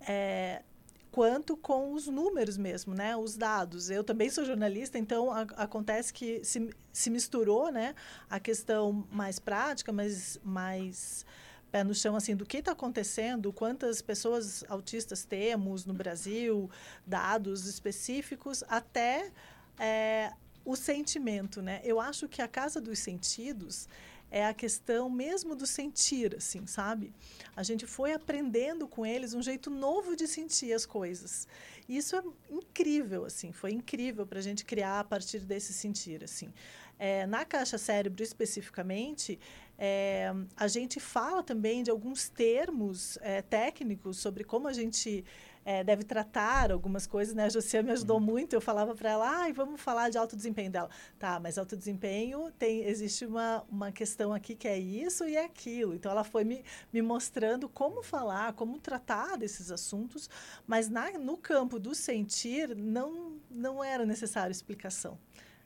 é, 0.00 0.62
quanto 1.10 1.56
com 1.56 1.92
os 1.92 2.06
números 2.06 2.56
mesmo, 2.56 2.94
né? 2.94 3.16
Os 3.16 3.36
dados. 3.36 3.90
Eu 3.90 4.04
também 4.04 4.30
sou 4.30 4.44
jornalista, 4.44 4.98
então 4.98 5.30
a- 5.30 5.42
acontece 5.56 6.12
que 6.12 6.42
se, 6.44 6.70
se 6.92 7.10
misturou, 7.10 7.70
né? 7.70 7.94
A 8.28 8.38
questão 8.38 9.06
mais 9.10 9.38
prática, 9.38 9.92
mas 9.92 10.38
mais 10.42 11.26
pé 11.70 11.84
no 11.84 11.94
chão 11.94 12.16
assim 12.16 12.34
do 12.34 12.44
que 12.44 12.58
está 12.58 12.72
acontecendo, 12.72 13.52
quantas 13.52 14.02
pessoas 14.02 14.64
autistas 14.68 15.24
temos 15.24 15.84
no 15.86 15.94
Brasil, 15.94 16.68
dados 17.06 17.66
específicos, 17.66 18.64
até 18.68 19.30
é, 19.78 20.32
o 20.64 20.74
sentimento, 20.76 21.62
né? 21.62 21.80
Eu 21.84 22.00
acho 22.00 22.28
que 22.28 22.42
a 22.42 22.48
casa 22.48 22.80
dos 22.80 22.98
sentidos 22.98 23.88
é 24.30 24.46
a 24.46 24.54
questão 24.54 25.10
mesmo 25.10 25.56
do 25.56 25.66
sentir, 25.66 26.36
assim, 26.36 26.66
sabe? 26.66 27.12
A 27.56 27.62
gente 27.62 27.86
foi 27.86 28.12
aprendendo 28.12 28.86
com 28.86 29.04
eles 29.04 29.34
um 29.34 29.42
jeito 29.42 29.70
novo 29.70 30.14
de 30.14 30.28
sentir 30.28 30.72
as 30.72 30.86
coisas. 30.86 31.48
E 31.88 31.96
isso 31.96 32.14
é 32.14 32.22
incrível, 32.48 33.24
assim, 33.24 33.52
foi 33.52 33.72
incrível 33.72 34.26
para 34.26 34.38
a 34.38 34.42
gente 34.42 34.64
criar 34.64 35.00
a 35.00 35.04
partir 35.04 35.40
desse 35.40 35.72
sentir, 35.72 36.22
assim. 36.22 36.52
É, 36.98 37.26
na 37.26 37.44
caixa 37.44 37.78
cérebro 37.78 38.22
especificamente, 38.22 39.40
é, 39.78 40.30
a 40.54 40.68
gente 40.68 41.00
fala 41.00 41.42
também 41.42 41.82
de 41.82 41.90
alguns 41.90 42.28
termos 42.28 43.18
é, 43.22 43.40
técnicos 43.40 44.18
sobre 44.18 44.44
como 44.44 44.68
a 44.68 44.72
gente 44.74 45.24
é, 45.64 45.84
deve 45.84 46.04
tratar 46.04 46.72
algumas 46.72 47.06
coisas, 47.06 47.34
né? 47.34 47.44
A 47.44 47.48
Jocia 47.48 47.82
me 47.82 47.90
ajudou 47.92 48.18
muito. 48.18 48.54
Eu 48.54 48.60
falava 48.60 48.94
para 48.94 49.10
ela, 49.10 49.28
ai, 49.28 49.52
vamos 49.52 49.80
falar 49.80 50.08
de 50.08 50.16
alto 50.16 50.34
desempenho 50.36 50.70
dela. 50.70 50.88
Tá, 51.18 51.38
mas 51.38 51.58
alto 51.58 51.76
desempenho 51.76 52.50
tem 52.58 52.84
existe 52.84 53.26
uma, 53.26 53.64
uma 53.70 53.92
questão 53.92 54.32
aqui 54.32 54.54
que 54.54 54.66
é 54.66 54.78
isso 54.78 55.24
e 55.24 55.36
é 55.36 55.44
aquilo. 55.44 55.94
Então 55.94 56.10
ela 56.10 56.24
foi 56.24 56.44
me, 56.44 56.64
me 56.92 57.02
mostrando 57.02 57.68
como 57.68 58.02
falar, 58.02 58.52
como 58.54 58.78
tratar 58.78 59.36
desses 59.36 59.70
assuntos, 59.70 60.30
mas 60.66 60.88
na, 60.88 61.12
no 61.12 61.36
campo 61.36 61.78
do 61.78 61.94
sentir 61.94 62.74
não 62.74 63.38
não 63.50 63.82
era 63.82 64.06
necessário 64.06 64.52
explicação. 64.52 65.18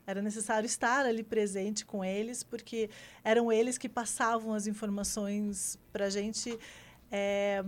Era 0.07 0.21
necessário 0.21 0.67
estar 0.67 1.05
ali 1.05 1.23
presente 1.23 1.83
com 1.83 2.05
eles, 2.05 2.43
porque 2.43 2.89
eram 3.23 3.51
eles 3.51 3.77
que 3.77 3.89
passavam 3.89 4.53
as 4.53 4.67
informações 4.67 5.79
para 5.91 6.05
a 6.05 6.09
gente 6.09 6.57
é, 7.11 7.63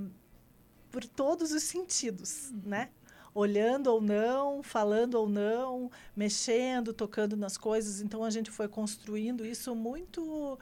por 0.91 1.04
todos 1.06 1.52
os 1.52 1.63
sentidos, 1.63 2.52
né? 2.63 2.89
Olhando 3.34 3.88
ou 3.88 4.02
não, 4.02 4.63
falando 4.63 5.15
ou 5.15 5.30
não, 5.30 5.91
mexendo, 6.15 6.91
tocando 6.91 7.38
nas 7.38 7.56
coisas. 7.58 8.02
Então 8.02 8.23
a 8.23 8.30
gente 8.30 8.50
foi 8.50 8.67
construindo 8.67 9.45
isso 9.45 9.76
muito 9.76 10.58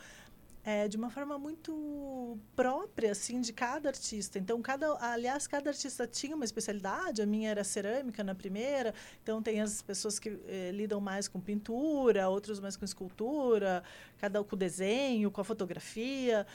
é, 0.66 0.88
de 0.88 0.98
uma 0.98 1.12
forma 1.12 1.38
muito 1.38 2.40
própria 2.56 3.12
assim 3.12 3.40
de 3.40 3.54
cada 3.54 3.88
artista. 3.88 4.40
Então 4.40 4.60
cada, 4.64 4.98
aliás, 5.00 5.46
cada 5.46 5.70
artista 5.70 6.08
tinha 6.08 6.36
uma 6.36 6.44
especialidade. 6.44 7.22
A 7.22 7.26
minha 7.26 7.52
era 7.52 7.64
cerâmica 7.64 8.24
na 8.24 8.34
primeira. 8.34 8.94
Então 9.22 9.44
tem 9.44 9.62
as 9.62 9.84
pessoas 9.84 10.18
que 10.18 10.40
eh, 10.48 10.72
lidam 10.74 11.00
mais 11.00 11.28
com 11.28 11.40
pintura, 11.40 12.28
outros 12.28 12.60
mais 12.60 12.76
com 12.76 12.84
escultura, 12.84 13.84
cada 14.18 14.42
um 14.42 14.44
com 14.44 14.58
desenho, 14.58 15.30
com 15.30 15.40
a 15.40 15.44
fotografia. 15.44 16.48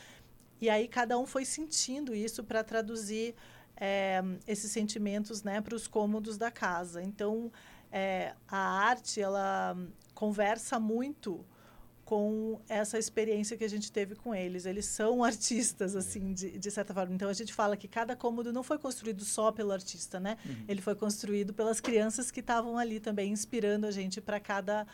E 0.60 0.68
aí 0.68 0.88
cada 0.88 1.16
um 1.16 1.24
foi 1.24 1.44
sentindo 1.44 2.12
isso 2.12 2.42
para 2.42 2.64
traduzir 2.64 3.34
é, 3.80 4.22
esses 4.46 4.70
sentimentos 4.70 5.42
né, 5.42 5.60
para 5.62 5.74
os 5.74 5.86
cômodos 5.86 6.36
da 6.36 6.50
casa. 6.50 7.02
Então, 7.02 7.50
é, 7.90 8.34
a 8.46 8.58
arte, 8.58 9.20
ela 9.20 9.76
conversa 10.14 10.78
muito 10.78 11.44
com 12.04 12.60
essa 12.68 12.98
experiência 12.98 13.56
que 13.56 13.64
a 13.64 13.68
gente 13.68 13.90
teve 13.90 14.16
com 14.16 14.34
eles. 14.34 14.66
Eles 14.66 14.84
são 14.84 15.22
artistas, 15.24 15.96
assim, 15.96 16.34
de, 16.34 16.58
de 16.58 16.70
certa 16.70 16.92
forma. 16.92 17.14
Então, 17.14 17.28
a 17.28 17.32
gente 17.32 17.54
fala 17.54 17.76
que 17.76 17.88
cada 17.88 18.14
cômodo 18.14 18.52
não 18.52 18.62
foi 18.62 18.78
construído 18.78 19.24
só 19.24 19.50
pelo 19.50 19.72
artista, 19.72 20.20
né? 20.20 20.36
Ele 20.68 20.82
foi 20.82 20.94
construído 20.94 21.54
pelas 21.54 21.80
crianças 21.80 22.30
que 22.30 22.40
estavam 22.40 22.76
ali 22.76 23.00
também, 23.00 23.32
inspirando 23.32 23.86
a 23.86 23.90
gente 23.90 24.20
para 24.20 24.38
cada 24.38 24.86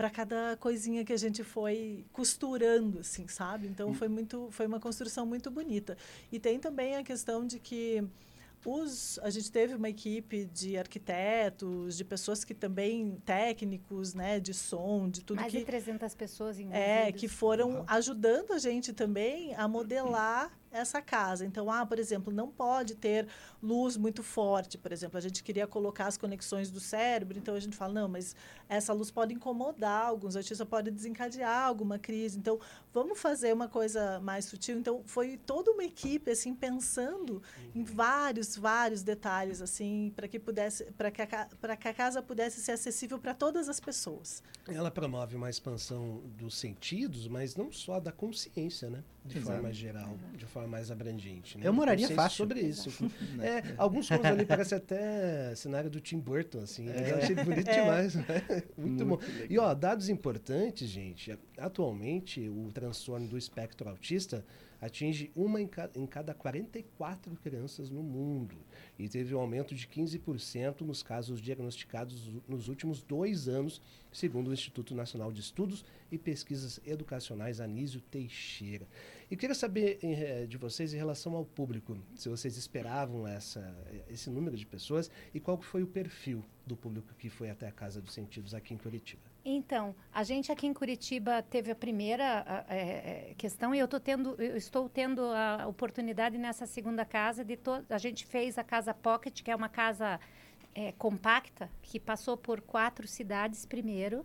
para 0.00 0.08
cada 0.08 0.56
coisinha 0.56 1.04
que 1.04 1.12
a 1.12 1.16
gente 1.18 1.44
foi 1.44 2.06
costurando, 2.10 3.00
assim, 3.00 3.28
sabe? 3.28 3.66
Então 3.66 3.92
foi 3.92 4.08
muito, 4.08 4.48
foi 4.50 4.66
uma 4.66 4.80
construção 4.80 5.26
muito 5.26 5.50
bonita. 5.50 5.94
E 6.32 6.40
tem 6.40 6.58
também 6.58 6.96
a 6.96 7.02
questão 7.02 7.46
de 7.46 7.58
que 7.58 8.02
os, 8.64 9.18
a 9.18 9.28
gente 9.28 9.52
teve 9.52 9.74
uma 9.74 9.90
equipe 9.90 10.46
de 10.46 10.78
arquitetos, 10.78 11.98
de 11.98 12.04
pessoas 12.06 12.44
que 12.44 12.54
também 12.54 13.20
técnicos, 13.26 14.14
né, 14.14 14.40
de 14.40 14.54
som, 14.54 15.06
de 15.06 15.22
tudo 15.22 15.36
Mais 15.36 15.52
que 15.52 15.58
de 15.58 15.64
300 15.66 16.14
pessoas 16.14 16.58
envolvidas. 16.58 16.82
é, 16.82 17.12
que 17.12 17.28
foram 17.28 17.84
ajudando 17.86 18.52
a 18.54 18.58
gente 18.58 18.94
também 18.94 19.54
a 19.54 19.68
modelar 19.68 20.50
essa 20.72 21.02
casa. 21.02 21.44
Então, 21.44 21.70
ah, 21.70 21.84
por 21.84 21.98
exemplo, 21.98 22.32
não 22.32 22.48
pode 22.48 22.94
ter 22.94 23.26
luz 23.62 23.96
muito 23.96 24.22
forte, 24.22 24.78
por 24.78 24.92
exemplo, 24.92 25.18
a 25.18 25.20
gente 25.20 25.42
queria 25.42 25.66
colocar 25.66 26.06
as 26.06 26.16
conexões 26.16 26.70
do 26.70 26.80
cérebro, 26.80 27.38
então 27.38 27.54
a 27.54 27.60
gente 27.60 27.76
fala, 27.76 27.92
não, 27.92 28.08
mas 28.08 28.34
essa 28.68 28.92
luz 28.92 29.10
pode 29.10 29.34
incomodar 29.34 30.06
alguns 30.06 30.36
artistas, 30.36 30.66
pode 30.66 30.90
desencadear 30.90 31.66
alguma 31.66 31.98
crise. 31.98 32.38
Então, 32.38 32.58
vamos 32.92 33.20
fazer 33.20 33.52
uma 33.52 33.68
coisa 33.68 34.20
mais 34.20 34.44
sutil. 34.44 34.78
Então, 34.78 35.02
foi 35.04 35.36
toda 35.36 35.70
uma 35.70 35.84
equipe 35.84 36.30
assim 36.30 36.54
pensando 36.54 37.34
uhum. 37.34 37.70
em 37.74 37.84
vários, 37.84 38.56
vários 38.56 39.02
detalhes 39.02 39.60
assim, 39.60 40.12
para 40.14 40.28
que 40.28 40.38
pudesse 40.38 40.84
para 40.92 41.10
que 41.10 41.20
para 41.60 41.76
que 41.76 41.88
a 41.88 41.94
casa 41.94 42.22
pudesse 42.22 42.60
ser 42.60 42.72
acessível 42.72 43.18
para 43.18 43.34
todas 43.34 43.68
as 43.68 43.80
pessoas. 43.80 44.42
Ela 44.68 44.90
promove 44.90 45.36
uma 45.36 45.50
expansão 45.50 46.22
dos 46.38 46.56
sentidos, 46.56 47.26
mas 47.28 47.56
não 47.56 47.72
só 47.72 47.98
da 47.98 48.12
consciência, 48.12 48.88
né? 48.88 49.02
De 49.24 49.38
Exato. 49.38 49.52
forma 49.52 49.72
geral, 49.72 50.16
de 50.34 50.46
forma 50.46 50.59
mais 50.66 50.90
abrangente. 50.90 51.58
Né? 51.58 51.66
Eu 51.66 51.72
moraria 51.72 52.08
fácil 52.10 52.38
sobre 52.38 52.60
isso. 52.60 52.90
Né? 53.34 53.58
é, 53.58 53.74
alguns 53.76 54.08
filmes 54.08 54.26
ali 54.26 54.44
parecem 54.44 54.76
até 54.76 55.54
cenário 55.54 55.88
do 55.88 56.00
Tim 56.00 56.18
Burton, 56.18 56.60
assim. 56.60 56.88
É. 56.88 57.12
Eu 57.12 57.16
achei 57.18 57.34
bonito 57.34 57.68
é. 57.68 57.80
demais. 57.80 58.14
Né? 58.14 58.24
Muito, 58.76 59.04
Muito 59.04 59.04
bom. 59.06 59.16
Legal. 59.16 59.46
E 59.48 59.58
ó, 59.58 59.74
dados 59.74 60.08
importantes, 60.08 60.88
gente. 60.88 61.38
Atualmente, 61.58 62.48
o 62.48 62.70
transtorno 62.72 63.28
do 63.28 63.38
espectro 63.38 63.88
autista 63.88 64.44
atinge 64.80 65.30
uma 65.36 65.60
em, 65.60 65.66
ca 65.66 65.90
em 65.94 66.06
cada 66.06 66.32
44 66.32 67.34
crianças 67.36 67.90
no 67.90 68.02
mundo 68.02 68.56
e 68.98 69.08
teve 69.08 69.34
um 69.34 69.40
aumento 69.40 69.74
de 69.74 69.86
15% 69.86 70.80
nos 70.80 71.02
casos 71.02 71.40
diagnosticados 71.40 72.30
nos 72.48 72.68
últimos 72.68 73.02
dois 73.02 73.48
anos, 73.48 73.80
segundo 74.12 74.48
o 74.48 74.52
Instituto 74.52 74.94
Nacional 74.94 75.30
de 75.32 75.40
Estudos 75.40 75.84
e 76.10 76.18
Pesquisas 76.18 76.80
Educacionais 76.86 77.60
Anísio 77.60 78.00
Teixeira. 78.00 78.86
E 79.30 79.36
queria 79.36 79.54
saber 79.54 79.98
eh, 80.02 80.46
de 80.46 80.56
vocês 80.56 80.92
em 80.92 80.96
relação 80.96 81.36
ao 81.36 81.44
público, 81.44 81.96
se 82.16 82.28
vocês 82.28 82.56
esperavam 82.56 83.26
essa, 83.26 83.76
esse 84.08 84.28
número 84.28 84.56
de 84.56 84.66
pessoas 84.66 85.10
e 85.32 85.38
qual 85.38 85.60
foi 85.60 85.82
o 85.82 85.86
perfil 85.86 86.44
do 86.66 86.76
público 86.76 87.14
que 87.14 87.28
foi 87.28 87.50
até 87.50 87.66
a 87.66 87.72
Casa 87.72 88.00
dos 88.00 88.12
Sentidos 88.14 88.54
aqui 88.54 88.74
em 88.74 88.78
Curitiba. 88.78 89.22
Então, 89.44 89.94
a 90.12 90.22
gente 90.22 90.52
aqui 90.52 90.66
em 90.66 90.74
Curitiba 90.74 91.42
teve 91.42 91.70
a 91.70 91.74
primeira 91.74 92.44
a, 92.46 92.74
é, 92.74 93.34
questão 93.36 93.74
e 93.74 93.78
eu, 93.78 93.88
tendo, 93.88 94.34
eu, 94.40 94.56
estou 94.56 94.88
tendo 94.88 95.22
a 95.22 95.66
oportunidade 95.66 96.36
nessa 96.38 96.66
segunda 96.66 97.04
casa 97.04 97.44
de 97.44 97.58
a 97.88 97.98
gente 97.98 98.26
fez 98.26 98.58
a 98.58 98.64
casa 98.64 98.92
Pocket, 98.92 99.42
que 99.42 99.50
é 99.50 99.56
uma 99.56 99.68
casa 99.68 100.20
é, 100.74 100.92
compacta 100.92 101.70
que 101.82 101.98
passou 101.98 102.36
por 102.36 102.60
quatro 102.60 103.06
cidades 103.06 103.64
primeiro 103.64 104.24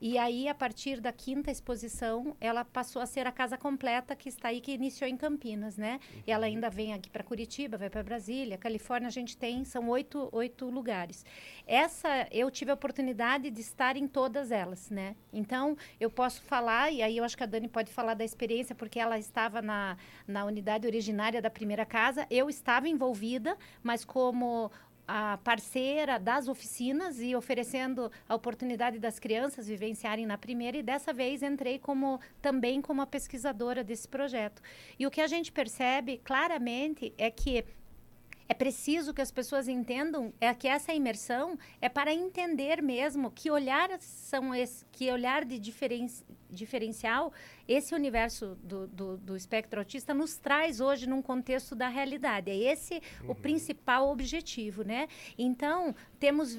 e 0.00 0.18
aí, 0.18 0.46
a 0.46 0.54
partir 0.54 1.00
da 1.00 1.10
quinta 1.10 1.50
exposição, 1.50 2.36
ela 2.38 2.64
passou 2.64 3.00
a 3.00 3.06
ser 3.06 3.26
a 3.26 3.32
casa 3.32 3.56
completa 3.56 4.14
que 4.14 4.28
está 4.28 4.48
aí, 4.48 4.60
que 4.60 4.72
iniciou 4.72 5.08
em 5.08 5.16
Campinas, 5.16 5.76
né? 5.78 5.98
Uhum. 6.14 6.22
E 6.26 6.30
ela 6.30 6.46
ainda 6.46 6.68
vem 6.68 6.92
aqui 6.92 7.08
para 7.08 7.24
Curitiba, 7.24 7.78
vai 7.78 7.88
para 7.88 8.02
Brasília, 8.02 8.58
Califórnia 8.58 9.08
a 9.08 9.10
gente 9.10 9.36
tem, 9.36 9.64
são 9.64 9.88
oito, 9.88 10.28
oito 10.32 10.68
lugares. 10.68 11.24
Essa, 11.66 12.28
eu 12.30 12.50
tive 12.50 12.70
a 12.70 12.74
oportunidade 12.74 13.50
de 13.50 13.60
estar 13.60 13.96
em 13.96 14.06
todas 14.06 14.50
elas, 14.50 14.90
né? 14.90 15.16
Então, 15.32 15.76
eu 15.98 16.10
posso 16.10 16.42
falar, 16.42 16.92
e 16.92 17.02
aí 17.02 17.16
eu 17.16 17.24
acho 17.24 17.36
que 17.36 17.42
a 17.42 17.46
Dani 17.46 17.68
pode 17.68 17.90
falar 17.90 18.14
da 18.14 18.24
experiência, 18.24 18.74
porque 18.74 19.00
ela 19.00 19.18
estava 19.18 19.62
na, 19.62 19.96
na 20.26 20.44
unidade 20.44 20.86
originária 20.86 21.40
da 21.40 21.48
primeira 21.48 21.86
casa, 21.86 22.26
eu 22.30 22.50
estava 22.50 22.86
envolvida, 22.86 23.56
mas 23.82 24.04
como 24.04 24.70
a 25.06 25.38
parceira 25.38 26.18
das 26.18 26.48
oficinas 26.48 27.20
e 27.20 27.36
oferecendo 27.36 28.10
a 28.28 28.34
oportunidade 28.34 28.98
das 28.98 29.18
crianças 29.18 29.68
vivenciarem 29.68 30.26
na 30.26 30.36
primeira 30.36 30.76
e 30.76 30.82
dessa 30.82 31.12
vez 31.12 31.42
entrei 31.42 31.78
como 31.78 32.20
também 32.42 32.82
como 32.82 33.02
a 33.02 33.06
pesquisadora 33.06 33.84
desse 33.84 34.08
projeto. 34.08 34.60
E 34.98 35.06
o 35.06 35.10
que 35.10 35.20
a 35.20 35.26
gente 35.26 35.52
percebe 35.52 36.18
claramente 36.24 37.14
é 37.16 37.30
que 37.30 37.64
é 38.48 38.54
preciso 38.54 39.12
que 39.12 39.20
as 39.20 39.30
pessoas 39.30 39.68
entendam 39.68 40.32
é 40.40 40.52
que 40.54 40.68
essa 40.68 40.94
imersão 40.94 41.58
é 41.80 41.88
para 41.88 42.12
entender 42.12 42.80
mesmo 42.82 43.30
que 43.30 43.50
olhar 43.50 43.90
são 44.00 44.54
esse, 44.54 44.84
que 44.92 45.10
olhar 45.10 45.44
de 45.44 45.58
diferen, 45.58 46.06
diferencial 46.48 47.32
esse 47.66 47.94
universo 47.94 48.56
do, 48.62 48.86
do, 48.86 49.16
do, 49.16 49.36
espectro 49.36 49.80
autista 49.80 50.14
nos 50.14 50.36
traz 50.36 50.80
hoje 50.80 51.08
num 51.08 51.20
contexto 51.20 51.74
da 51.74 51.88
realidade. 51.88 52.50
É 52.50 52.56
esse 52.56 53.02
uhum. 53.22 53.30
o 53.30 53.34
principal 53.34 54.08
objetivo, 54.10 54.82
né? 54.82 55.08
Então 55.36 55.94
temos 56.18 56.58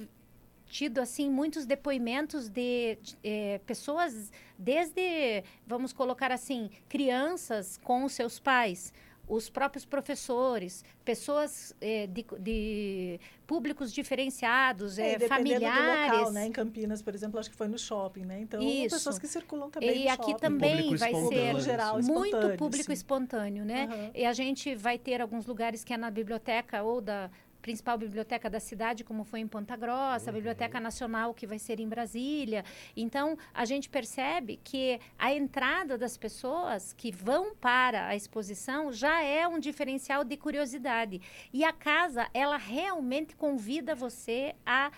tido 0.65 0.99
assim 0.99 1.29
muitos 1.29 1.65
depoimentos 1.65 2.49
de, 2.49 2.97
de 3.01 3.17
eh, 3.23 3.61
pessoas 3.65 4.31
desde 4.57 5.41
vamos 5.65 5.93
colocar 5.93 6.29
assim 6.29 6.69
crianças 6.89 7.79
com 7.83 8.03
os 8.03 8.11
seus 8.11 8.37
pais 8.37 8.93
os 9.27 9.49
próprios 9.49 9.85
professores, 9.85 10.85
pessoas 11.03 11.75
eh, 11.81 12.07
de, 12.07 12.25
de, 12.39 13.19
públicos 13.45 13.91
diferenciados, 13.91 14.97
é, 14.97 15.13
eh, 15.13 15.27
familiares. 15.27 16.13
Do 16.13 16.17
local, 16.17 16.31
né? 16.31 16.47
Em 16.47 16.51
Campinas, 16.51 17.01
por 17.01 17.13
exemplo, 17.13 17.39
acho 17.39 17.49
que 17.49 17.55
foi 17.55 17.67
no 17.67 17.77
shopping, 17.77 18.23
né? 18.23 18.39
Então, 18.41 18.61
Isso. 18.61 18.95
pessoas 18.95 19.19
que 19.19 19.27
circulam 19.27 19.69
também. 19.69 20.03
E 20.03 20.07
aqui 20.07 20.31
shopping. 20.31 20.39
também 20.39 20.95
vai 20.95 21.13
ser 21.13 21.59
geral, 21.59 22.01
muito 22.01 22.55
público 22.57 22.85
sim. 22.85 22.93
espontâneo, 22.93 23.65
né? 23.65 23.89
Uhum. 23.91 24.11
E 24.15 24.25
a 24.25 24.33
gente 24.33 24.73
vai 24.75 24.97
ter 24.97 25.21
alguns 25.21 25.45
lugares 25.45 25.83
que 25.83 25.93
é 25.93 25.97
na 25.97 26.09
biblioteca 26.09 26.81
ou 26.83 27.01
da 27.01 27.29
principal 27.67 27.97
biblioteca 27.97 28.49
da 28.49 28.61
cidade, 28.61 29.03
como 29.03 29.25
foi 29.25 29.41
em 29.41 29.47
Ponta 29.47 29.75
Grossa, 29.75 30.27
uhum. 30.27 30.29
a 30.29 30.31
Biblioteca 30.31 30.79
Nacional, 30.79 31.33
que 31.33 31.45
vai 31.45 31.59
ser 31.59 31.81
em 31.81 31.89
Brasília. 31.89 32.63
Então, 32.95 33.37
a 33.53 33.65
gente 33.65 33.89
percebe 33.89 34.57
que 34.63 34.97
a 35.19 35.33
entrada 35.33 35.97
das 35.97 36.15
pessoas 36.15 36.93
que 36.93 37.11
vão 37.11 37.53
para 37.53 38.07
a 38.07 38.15
exposição 38.15 38.93
já 38.93 39.21
é 39.21 39.45
um 39.45 39.59
diferencial 39.59 40.23
de 40.23 40.37
curiosidade. 40.37 41.19
E 41.51 41.65
a 41.65 41.73
casa, 41.73 42.29
ela 42.33 42.55
realmente 42.55 43.35
convida 43.35 43.93
você 43.93 44.55
a 44.65 44.89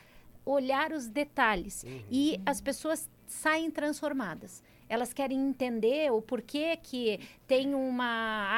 olhar 0.45 0.91
os 0.91 1.07
detalhes. 1.07 1.81
Uhum. 1.81 2.03
E 2.11 2.39
as 2.45 2.61
pessoas 2.61 3.09
saem 3.25 3.71
transformadas 3.71 4.61
elas 4.89 5.13
querem 5.13 5.39
entender 5.39 6.11
o 6.11 6.21
porquê 6.21 6.77
que 6.81 7.19
tem 7.47 7.73
uma 7.75 8.05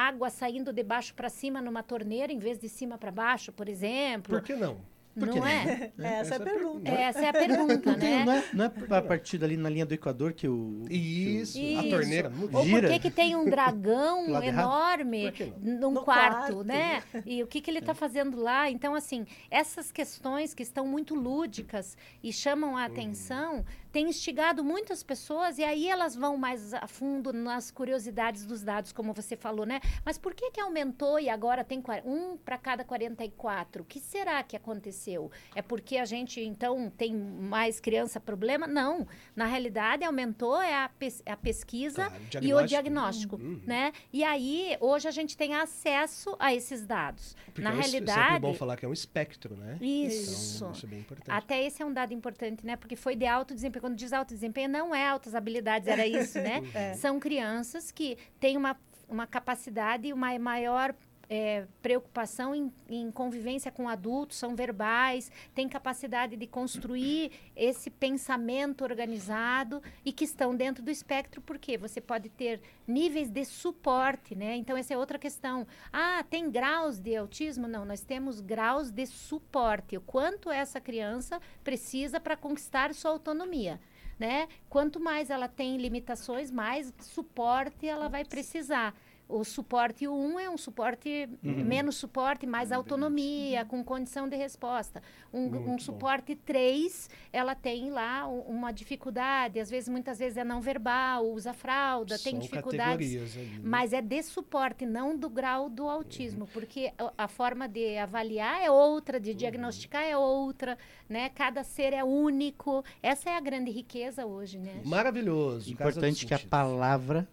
água 0.08 0.30
saindo 0.30 0.72
de 0.72 0.82
baixo 0.82 1.14
para 1.14 1.28
cima 1.28 1.60
numa 1.60 1.82
torneira 1.82 2.32
em 2.32 2.38
vez 2.38 2.58
de 2.58 2.68
cima 2.68 2.96
para 2.96 3.12
baixo, 3.12 3.52
por 3.52 3.68
exemplo. 3.68 4.34
Por 4.34 4.42
que 4.42 4.56
não? 4.56 4.78
Por 5.14 5.28
não 5.28 5.46
é? 5.46 5.92
é? 5.98 6.04
Essa 6.20 6.34
é 6.34 6.36
a 6.38 6.40
pergunta. 6.40 6.90
Essa 6.90 7.20
é 7.20 7.28
a 7.28 7.32
pergunta, 7.32 7.96
né? 7.96 8.24
Não 8.24 8.32
é, 8.32 8.44
não 8.54 8.64
é 8.96 8.98
a 8.98 9.02
partir 9.02 9.36
dali 9.36 9.56
na 9.56 9.68
linha 9.68 9.84
do 9.84 9.92
Equador 9.92 10.32
que 10.32 10.48
o... 10.48 10.84
Isso, 10.88 11.58
que 11.58 11.76
o, 11.76 11.80
a 11.80 11.82
torneira 11.82 12.32
Ou 12.52 12.64
gira. 12.64 12.80
por 12.80 12.90
que, 12.90 12.98
que 12.98 13.10
tem 13.10 13.36
um 13.36 13.44
dragão 13.44 14.24
enorme 14.42 15.32
num 15.60 15.94
quarto, 15.94 16.04
quarto, 16.04 16.64
né? 16.64 17.02
E 17.26 17.42
o 17.42 17.46
que, 17.46 17.60
que 17.60 17.70
ele 17.70 17.80
está 17.80 17.92
é. 17.92 17.94
fazendo 17.94 18.40
lá? 18.40 18.70
Então, 18.70 18.94
assim, 18.94 19.26
essas 19.50 19.92
questões 19.92 20.54
que 20.54 20.62
estão 20.62 20.86
muito 20.86 21.14
lúdicas 21.14 21.96
e 22.22 22.32
chamam 22.32 22.70
a 22.70 22.80
uhum. 22.80 22.86
atenção 22.86 23.64
tem 23.92 24.08
instigado 24.08 24.64
muitas 24.64 25.02
pessoas 25.02 25.58
e 25.58 25.64
aí 25.64 25.86
elas 25.86 26.16
vão 26.16 26.38
mais 26.38 26.72
a 26.72 26.86
fundo 26.86 27.32
nas 27.32 27.70
curiosidades 27.70 28.46
dos 28.46 28.62
dados, 28.62 28.90
como 28.90 29.12
você 29.12 29.36
falou, 29.36 29.66
né? 29.66 29.80
Mas 30.04 30.16
por 30.16 30.34
que 30.34 30.50
que 30.50 30.60
aumentou 30.60 31.20
e 31.20 31.28
agora 31.28 31.62
tem 31.62 31.82
um 32.04 32.36
para 32.38 32.56
cada 32.56 32.84
44? 32.84 33.82
O 33.82 33.84
que 33.84 34.00
será 34.00 34.42
que 34.42 34.56
aconteceu? 34.56 35.30
É 35.54 35.60
porque 35.60 35.98
a 35.98 36.06
gente 36.06 36.40
então 36.40 36.90
tem 36.90 37.14
mais 37.14 37.78
criança 37.78 38.18
problema? 38.18 38.66
Não. 38.66 39.06
Na 39.36 39.44
realidade 39.44 40.04
aumentou 40.04 40.60
é 40.60 40.74
a, 40.74 40.88
pes 40.88 41.22
a 41.26 41.36
pesquisa 41.36 42.10
claro, 42.30 42.46
e 42.46 42.54
o 42.54 42.62
diagnóstico, 42.62 43.36
uhum. 43.36 43.60
né? 43.66 43.92
E 44.10 44.24
aí 44.24 44.76
hoje 44.80 45.06
a 45.06 45.10
gente 45.10 45.36
tem 45.36 45.54
acesso 45.54 46.34
a 46.38 46.54
esses 46.54 46.86
dados. 46.86 47.36
Porque 47.44 47.60
Na 47.60 47.70
é 47.70 47.74
realidade, 47.74 48.36
é 48.36 48.40
bom 48.40 48.54
falar 48.54 48.78
que 48.78 48.86
é 48.86 48.88
um 48.88 48.92
espectro, 48.92 49.54
né? 49.54 49.76
Isso. 49.82 50.56
Então, 50.56 50.72
isso 50.72 50.86
é 50.86 50.88
bem 50.88 51.00
importante. 51.00 51.30
Até 51.30 51.62
esse 51.62 51.82
é 51.82 51.86
um 51.86 51.92
dado 51.92 52.14
importante, 52.14 52.64
né? 52.64 52.76
Porque 52.76 52.96
foi 52.96 53.14
de 53.14 53.26
alto 53.26 53.54
desempenho 53.54 53.81
quando 53.82 53.96
diz 53.96 54.12
alto 54.12 54.32
desempenho, 54.32 54.68
não 54.68 54.94
é 54.94 55.08
altas 55.08 55.34
habilidades, 55.34 55.88
era 55.88 56.06
isso, 56.06 56.38
né? 56.38 56.62
é. 56.72 56.94
São 56.94 57.18
crianças 57.18 57.90
que 57.90 58.16
têm 58.38 58.56
uma, 58.56 58.76
uma 59.08 59.26
capacidade, 59.26 60.12
uma 60.12 60.38
maior 60.38 60.94
é, 61.34 61.66
preocupação 61.80 62.54
em, 62.54 62.70
em, 62.90 63.10
convivência 63.10 63.72
com 63.72 63.88
adultos, 63.88 64.36
são 64.36 64.54
verbais, 64.54 65.32
têm 65.54 65.66
capacidade 65.66 66.36
de 66.36 66.46
construir 66.46 67.32
esse 67.56 67.88
pensamento 67.88 68.84
organizado 68.84 69.82
e 70.04 70.12
que 70.12 70.24
estão 70.24 70.54
dentro 70.54 70.82
do 70.82 70.90
espectro, 70.90 71.40
porque 71.40 71.78
você 71.78 72.02
pode 72.02 72.28
ter 72.28 72.60
níveis 72.86 73.30
de 73.30 73.46
suporte, 73.46 74.34
né? 74.34 74.56
Então, 74.56 74.76
essa 74.76 74.92
é 74.92 74.98
outra 74.98 75.18
questão. 75.18 75.66
Ah, 75.90 76.22
tem 76.28 76.50
graus 76.50 76.98
de 77.00 77.16
autismo? 77.16 77.66
Não, 77.66 77.86
nós 77.86 78.02
temos 78.02 78.42
graus 78.42 78.90
de 78.90 79.06
suporte. 79.06 79.96
O 79.96 80.02
quanto 80.02 80.50
essa 80.50 80.82
criança 80.82 81.40
precisa 81.64 82.20
para 82.20 82.36
conquistar 82.36 82.92
sua 82.92 83.10
autonomia. 83.10 83.80
Né? 84.18 84.48
Quanto 84.68 85.00
mais 85.00 85.30
ela 85.30 85.48
tem 85.48 85.78
limitações, 85.78 86.50
mais 86.50 86.92
suporte 87.00 87.86
ela 87.86 88.08
vai 88.08 88.22
precisar 88.22 88.94
o 89.28 89.44
suporte 89.44 90.06
1 90.06 90.38
é 90.38 90.50
um 90.50 90.58
suporte, 90.58 91.28
Uhum. 91.42 91.64
menos 91.64 91.96
suporte, 91.96 92.46
mais 92.46 92.70
autonomia, 92.70 93.64
com 93.64 93.82
condição 93.82 94.28
de 94.28 94.36
resposta. 94.36 95.02
Um, 95.32 95.72
um 95.74 95.78
suporte 95.78 96.34
3, 96.36 97.08
ela 97.32 97.54
tem 97.54 97.90
lá 97.90 98.26
uma 98.28 98.70
dificuldade, 98.72 99.58
às 99.58 99.70
vezes, 99.70 99.88
muitas 99.88 100.18
vezes 100.18 100.36
é 100.36 100.44
não 100.44 100.60
verbal, 100.60 101.26
usa 101.30 101.52
fralda, 101.54 102.18
tem 102.18 102.32
São 102.32 102.40
dificuldades. 102.40 102.92
categorias 103.08 103.36
ali, 103.36 103.46
né? 103.46 103.60
Mas 103.64 103.92
é 103.94 104.02
de 104.02 104.22
suporte, 104.22 104.84
não 104.84 105.16
do 105.16 105.30
grau 105.30 105.70
do 105.70 105.88
autismo, 105.88 106.46
porque 106.52 106.92
a, 106.98 107.24
a 107.24 107.28
forma 107.28 107.66
de 107.66 107.96
avaliar 107.96 108.60
é 108.62 108.70
outra, 108.70 109.18
de 109.18 109.32
diagnosticar 109.32 110.02
é 110.02 110.16
outra, 110.16 110.76
né? 111.08 111.30
Cada 111.30 111.64
ser 111.64 111.92
é 111.94 112.04
único. 112.04 112.84
Essa 113.02 113.30
é 113.30 113.36
a 113.36 113.40
grande 113.40 113.70
riqueza 113.70 114.26
hoje, 114.26 114.58
né? 114.58 114.82
Maravilhoso. 114.84 115.70
Importante 115.72 116.26
que 116.26 116.34
a 116.34 116.38
palavra 116.38 117.26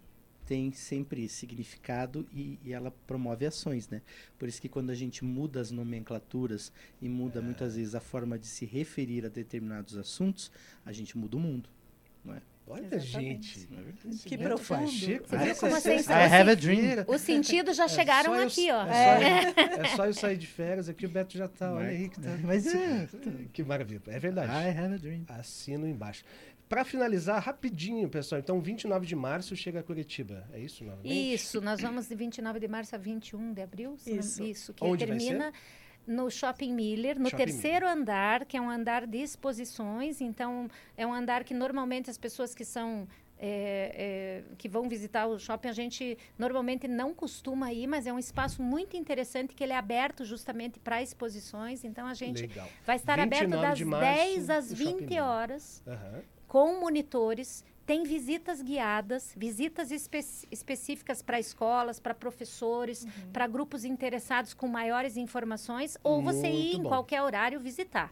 tem 0.50 0.72
sempre 0.72 1.28
significado 1.28 2.26
e, 2.34 2.58
e 2.64 2.72
ela 2.72 2.90
promove 3.06 3.46
ações, 3.46 3.88
né? 3.88 4.02
Por 4.36 4.48
isso 4.48 4.60
que 4.60 4.68
quando 4.68 4.90
a 4.90 4.94
gente 4.96 5.24
muda 5.24 5.60
as 5.60 5.70
nomenclaturas 5.70 6.72
e 7.00 7.08
muda 7.08 7.40
muitas 7.40 7.76
vezes 7.76 7.94
a 7.94 8.00
forma 8.00 8.36
de 8.36 8.48
se 8.48 8.66
referir 8.66 9.24
a 9.24 9.28
determinados 9.28 9.96
assuntos, 9.96 10.50
a 10.84 10.90
gente 10.90 11.16
muda 11.16 11.36
o 11.36 11.40
mundo. 11.40 11.68
Não 12.24 12.34
é? 12.34 12.42
Olha, 12.66 12.88
Exatamente. 12.96 13.60
gente. 13.60 13.68
É? 14.24 14.28
Que 14.28 14.36
profundo. 14.38 14.90
Você 14.90 15.06
viu 15.06 15.22
essa 15.38 15.60
como 15.60 15.74
é 15.74 15.78
assim, 15.78 16.10
I 16.10 16.12
have 16.12 16.50
a 16.50 16.54
dream. 16.56 17.04
Os 17.06 17.20
sentidos 17.20 17.76
já 17.76 17.84
É 17.84 17.88
chegaram 17.88 18.34
eu- 18.34 18.46
aqui, 18.48 18.72
ó. 18.72 18.86
É, 18.86 19.42
só 19.42 19.60
eu, 19.60 19.84
é 19.84 19.88
só 19.96 20.06
eu 20.06 20.14
sair 20.14 20.36
de 20.36 20.46
férias 20.48 20.88
aqui, 20.88 21.06
o 21.06 21.08
Beto 21.08 21.38
já 21.38 21.46
tá. 21.46 21.72
Olha 21.72 21.84
Mas- 21.86 21.96
aí 22.00 22.08
que 22.08 22.20
tá. 22.20 22.38
Mas 22.42 22.66
é. 22.66 23.08
Que 23.52 23.62
maravilha. 23.62 24.02
É 24.08 24.18
verdade. 24.18 24.50
I 24.52 24.76
have 24.76 24.94
a 24.94 24.98
dream. 24.98 25.22
Assino 25.28 25.86
embaixo. 25.86 26.24
Para 26.70 26.84
finalizar, 26.84 27.42
rapidinho, 27.42 28.08
pessoal. 28.08 28.38
Então, 28.38 28.60
29 28.60 29.04
de 29.04 29.16
março 29.16 29.56
chega 29.56 29.80
a 29.80 29.82
Curitiba. 29.82 30.48
É 30.52 30.60
isso, 30.60 30.84
novamente? 30.84 31.34
Isso, 31.34 31.60
nós 31.60 31.80
vamos 31.80 32.06
de 32.06 32.14
29 32.14 32.60
de 32.60 32.68
março 32.68 32.94
a 32.94 32.98
21 32.98 33.52
de 33.52 33.60
abril. 33.60 33.96
Isso. 34.06 34.40
Isso, 34.44 34.72
que 34.72 34.84
Onde 34.84 35.04
termina 35.04 35.52
no 36.06 36.30
Shopping 36.30 36.72
Miller, 36.72 37.18
no 37.18 37.28
Shopping 37.28 37.44
terceiro 37.44 37.88
andar, 37.88 38.44
que 38.44 38.56
é 38.56 38.60
um 38.60 38.70
andar 38.70 39.04
de 39.04 39.18
exposições. 39.18 40.20
Então, 40.20 40.68
é 40.96 41.04
um 41.04 41.12
andar 41.12 41.42
que 41.42 41.52
normalmente 41.52 42.08
as 42.08 42.16
pessoas 42.16 42.54
que 42.54 42.64
são. 42.64 43.08
é, 43.36 44.42
é, 44.52 44.54
que 44.56 44.68
vão 44.68 44.88
visitar 44.88 45.26
o 45.26 45.40
shopping, 45.40 45.68
a 45.68 45.72
gente 45.72 46.16
normalmente 46.38 46.86
não 46.86 47.12
costuma 47.12 47.72
ir, 47.72 47.88
mas 47.88 48.06
é 48.06 48.12
um 48.12 48.18
espaço 48.18 48.62
muito 48.62 48.96
interessante 48.96 49.54
que 49.56 49.64
ele 49.64 49.72
é 49.72 49.76
aberto 49.76 50.24
justamente 50.24 50.78
para 50.78 51.02
exposições. 51.02 51.82
Então 51.82 52.06
a 52.06 52.14
gente 52.14 52.42
Legal. 52.42 52.68
vai 52.84 52.96
estar 52.96 53.18
aberto 53.18 53.48
29 53.50 53.66
das 53.66 53.78
de 53.78 53.84
março, 53.86 54.14
10 54.14 54.50
às 54.50 54.70
no 54.70 54.76
Shopping 54.76 54.92
20 54.98 55.08
Miller. 55.08 55.24
horas 55.24 55.82
Aham. 55.86 56.22
Com 56.50 56.80
monitores, 56.80 57.64
tem 57.86 58.02
visitas 58.02 58.60
guiadas, 58.60 59.32
visitas 59.36 59.92
espe- 59.92 60.18
específicas 60.50 61.22
para 61.22 61.38
escolas, 61.38 62.00
para 62.00 62.12
professores, 62.12 63.04
Uhum. 63.04 63.10
para 63.32 63.46
grupos 63.46 63.84
interessados 63.84 64.52
com 64.52 64.66
maiores 64.66 65.16
informações, 65.16 65.96
ou 66.02 66.20
você 66.20 66.48
ir 66.48 66.52
Muito 66.72 66.76
em 66.78 66.82
bom. 66.82 66.88
qualquer 66.88 67.22
horário 67.22 67.60
visitar. 67.60 68.10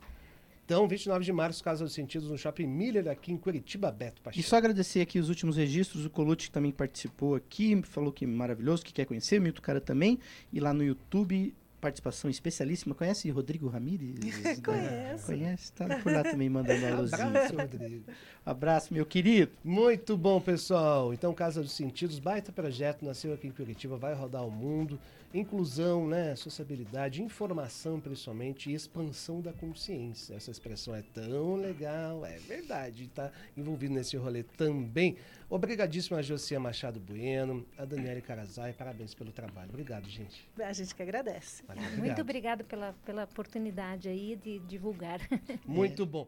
Então, 0.64 0.86
29 0.86 1.24
de 1.24 1.32
março, 1.32 1.64
Casa 1.64 1.82
dos 1.82 1.92
Sentidos, 1.94 2.30
no 2.30 2.38
Shopping 2.38 2.66
Miller, 2.68 3.08
aqui 3.08 3.32
em 3.32 3.36
Curitiba, 3.36 3.90
Beto 3.90 4.20
E 4.20 4.24
Pacheco. 4.24 4.48
só 4.48 4.56
agradecer 4.56 5.00
aqui 5.00 5.18
os 5.18 5.28
últimos 5.28 5.56
registros, 5.56 6.04
o 6.06 6.10
Colucci 6.10 6.46
que 6.46 6.52
também 6.52 6.70
participou 6.70 7.34
aqui, 7.34 7.82
falou 7.82 8.12
que 8.12 8.24
maravilhoso, 8.24 8.84
que 8.84 8.92
quer 8.92 9.04
conhecer, 9.04 9.40
o 9.40 9.42
Milton 9.42 9.62
Cara 9.62 9.80
também, 9.80 10.16
e 10.52 10.60
lá 10.60 10.72
no 10.72 10.84
YouTube, 10.84 11.52
participação 11.80 12.30
especialíssima, 12.30 12.94
conhece 12.94 13.30
Rodrigo 13.30 13.68
Ramírez? 13.68 14.18
Conheço. 14.60 15.26
Conhece, 15.26 15.72
tá 15.72 15.86
por 16.02 16.12
lá 16.12 16.22
também 16.22 16.48
mandando 16.48 16.84
um 16.84 16.88
alôzinho. 16.92 17.28
Abraço, 17.28 17.56
Rodrigo. 17.56 18.04
Abraço, 18.44 18.94
meu 18.94 19.06
querido. 19.06 19.52
Muito 19.62 20.16
bom, 20.16 20.40
pessoal. 20.40 21.12
Então, 21.12 21.32
Casa 21.32 21.62
dos 21.62 21.72
Sentidos, 21.72 22.18
baita 22.18 22.52
projeto, 22.52 23.04
nasceu 23.04 23.32
aqui 23.32 23.46
em 23.46 23.52
Curitiba, 23.52 23.96
vai 23.96 24.14
rodar 24.14 24.46
o 24.46 24.50
mundo. 24.50 24.98
Inclusão, 25.32 26.06
né, 26.08 26.34
sociabilidade, 26.36 27.22
informação 27.22 28.00
principalmente 28.00 28.70
e 28.70 28.74
expansão 28.74 29.40
da 29.40 29.52
consciência. 29.52 30.34
Essa 30.34 30.50
expressão 30.50 30.94
é 30.94 31.02
tão 31.02 31.56
legal, 31.56 32.24
é 32.24 32.38
verdade, 32.38 33.04
está 33.04 33.30
envolvido 33.56 33.92
nesse 33.92 34.16
rolê 34.16 34.42
também. 34.42 35.16
Obrigadíssimo 35.50 36.16
a 36.16 36.22
Josia 36.22 36.58
Machado 36.58 36.98
Bueno, 36.98 37.66
a 37.76 37.84
Daniele 37.84 38.22
Carazai, 38.22 38.72
parabéns 38.72 39.14
pelo 39.14 39.30
trabalho. 39.30 39.68
Obrigado, 39.68 40.08
gente. 40.08 40.48
A 40.58 40.72
gente 40.72 40.94
que 40.94 41.02
agradece. 41.02 41.62
Valeu, 41.66 41.82
Muito 41.82 41.96
obrigado. 41.98 42.20
obrigada 42.20 42.64
pela, 42.64 42.94
pela 43.04 43.24
oportunidade 43.24 44.08
aí 44.08 44.34
de 44.36 44.58
divulgar. 44.60 45.20
Muito 45.66 46.06
bom. 46.06 46.26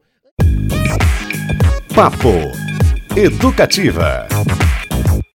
Papo 1.95 2.29
Educativa. 3.17 4.29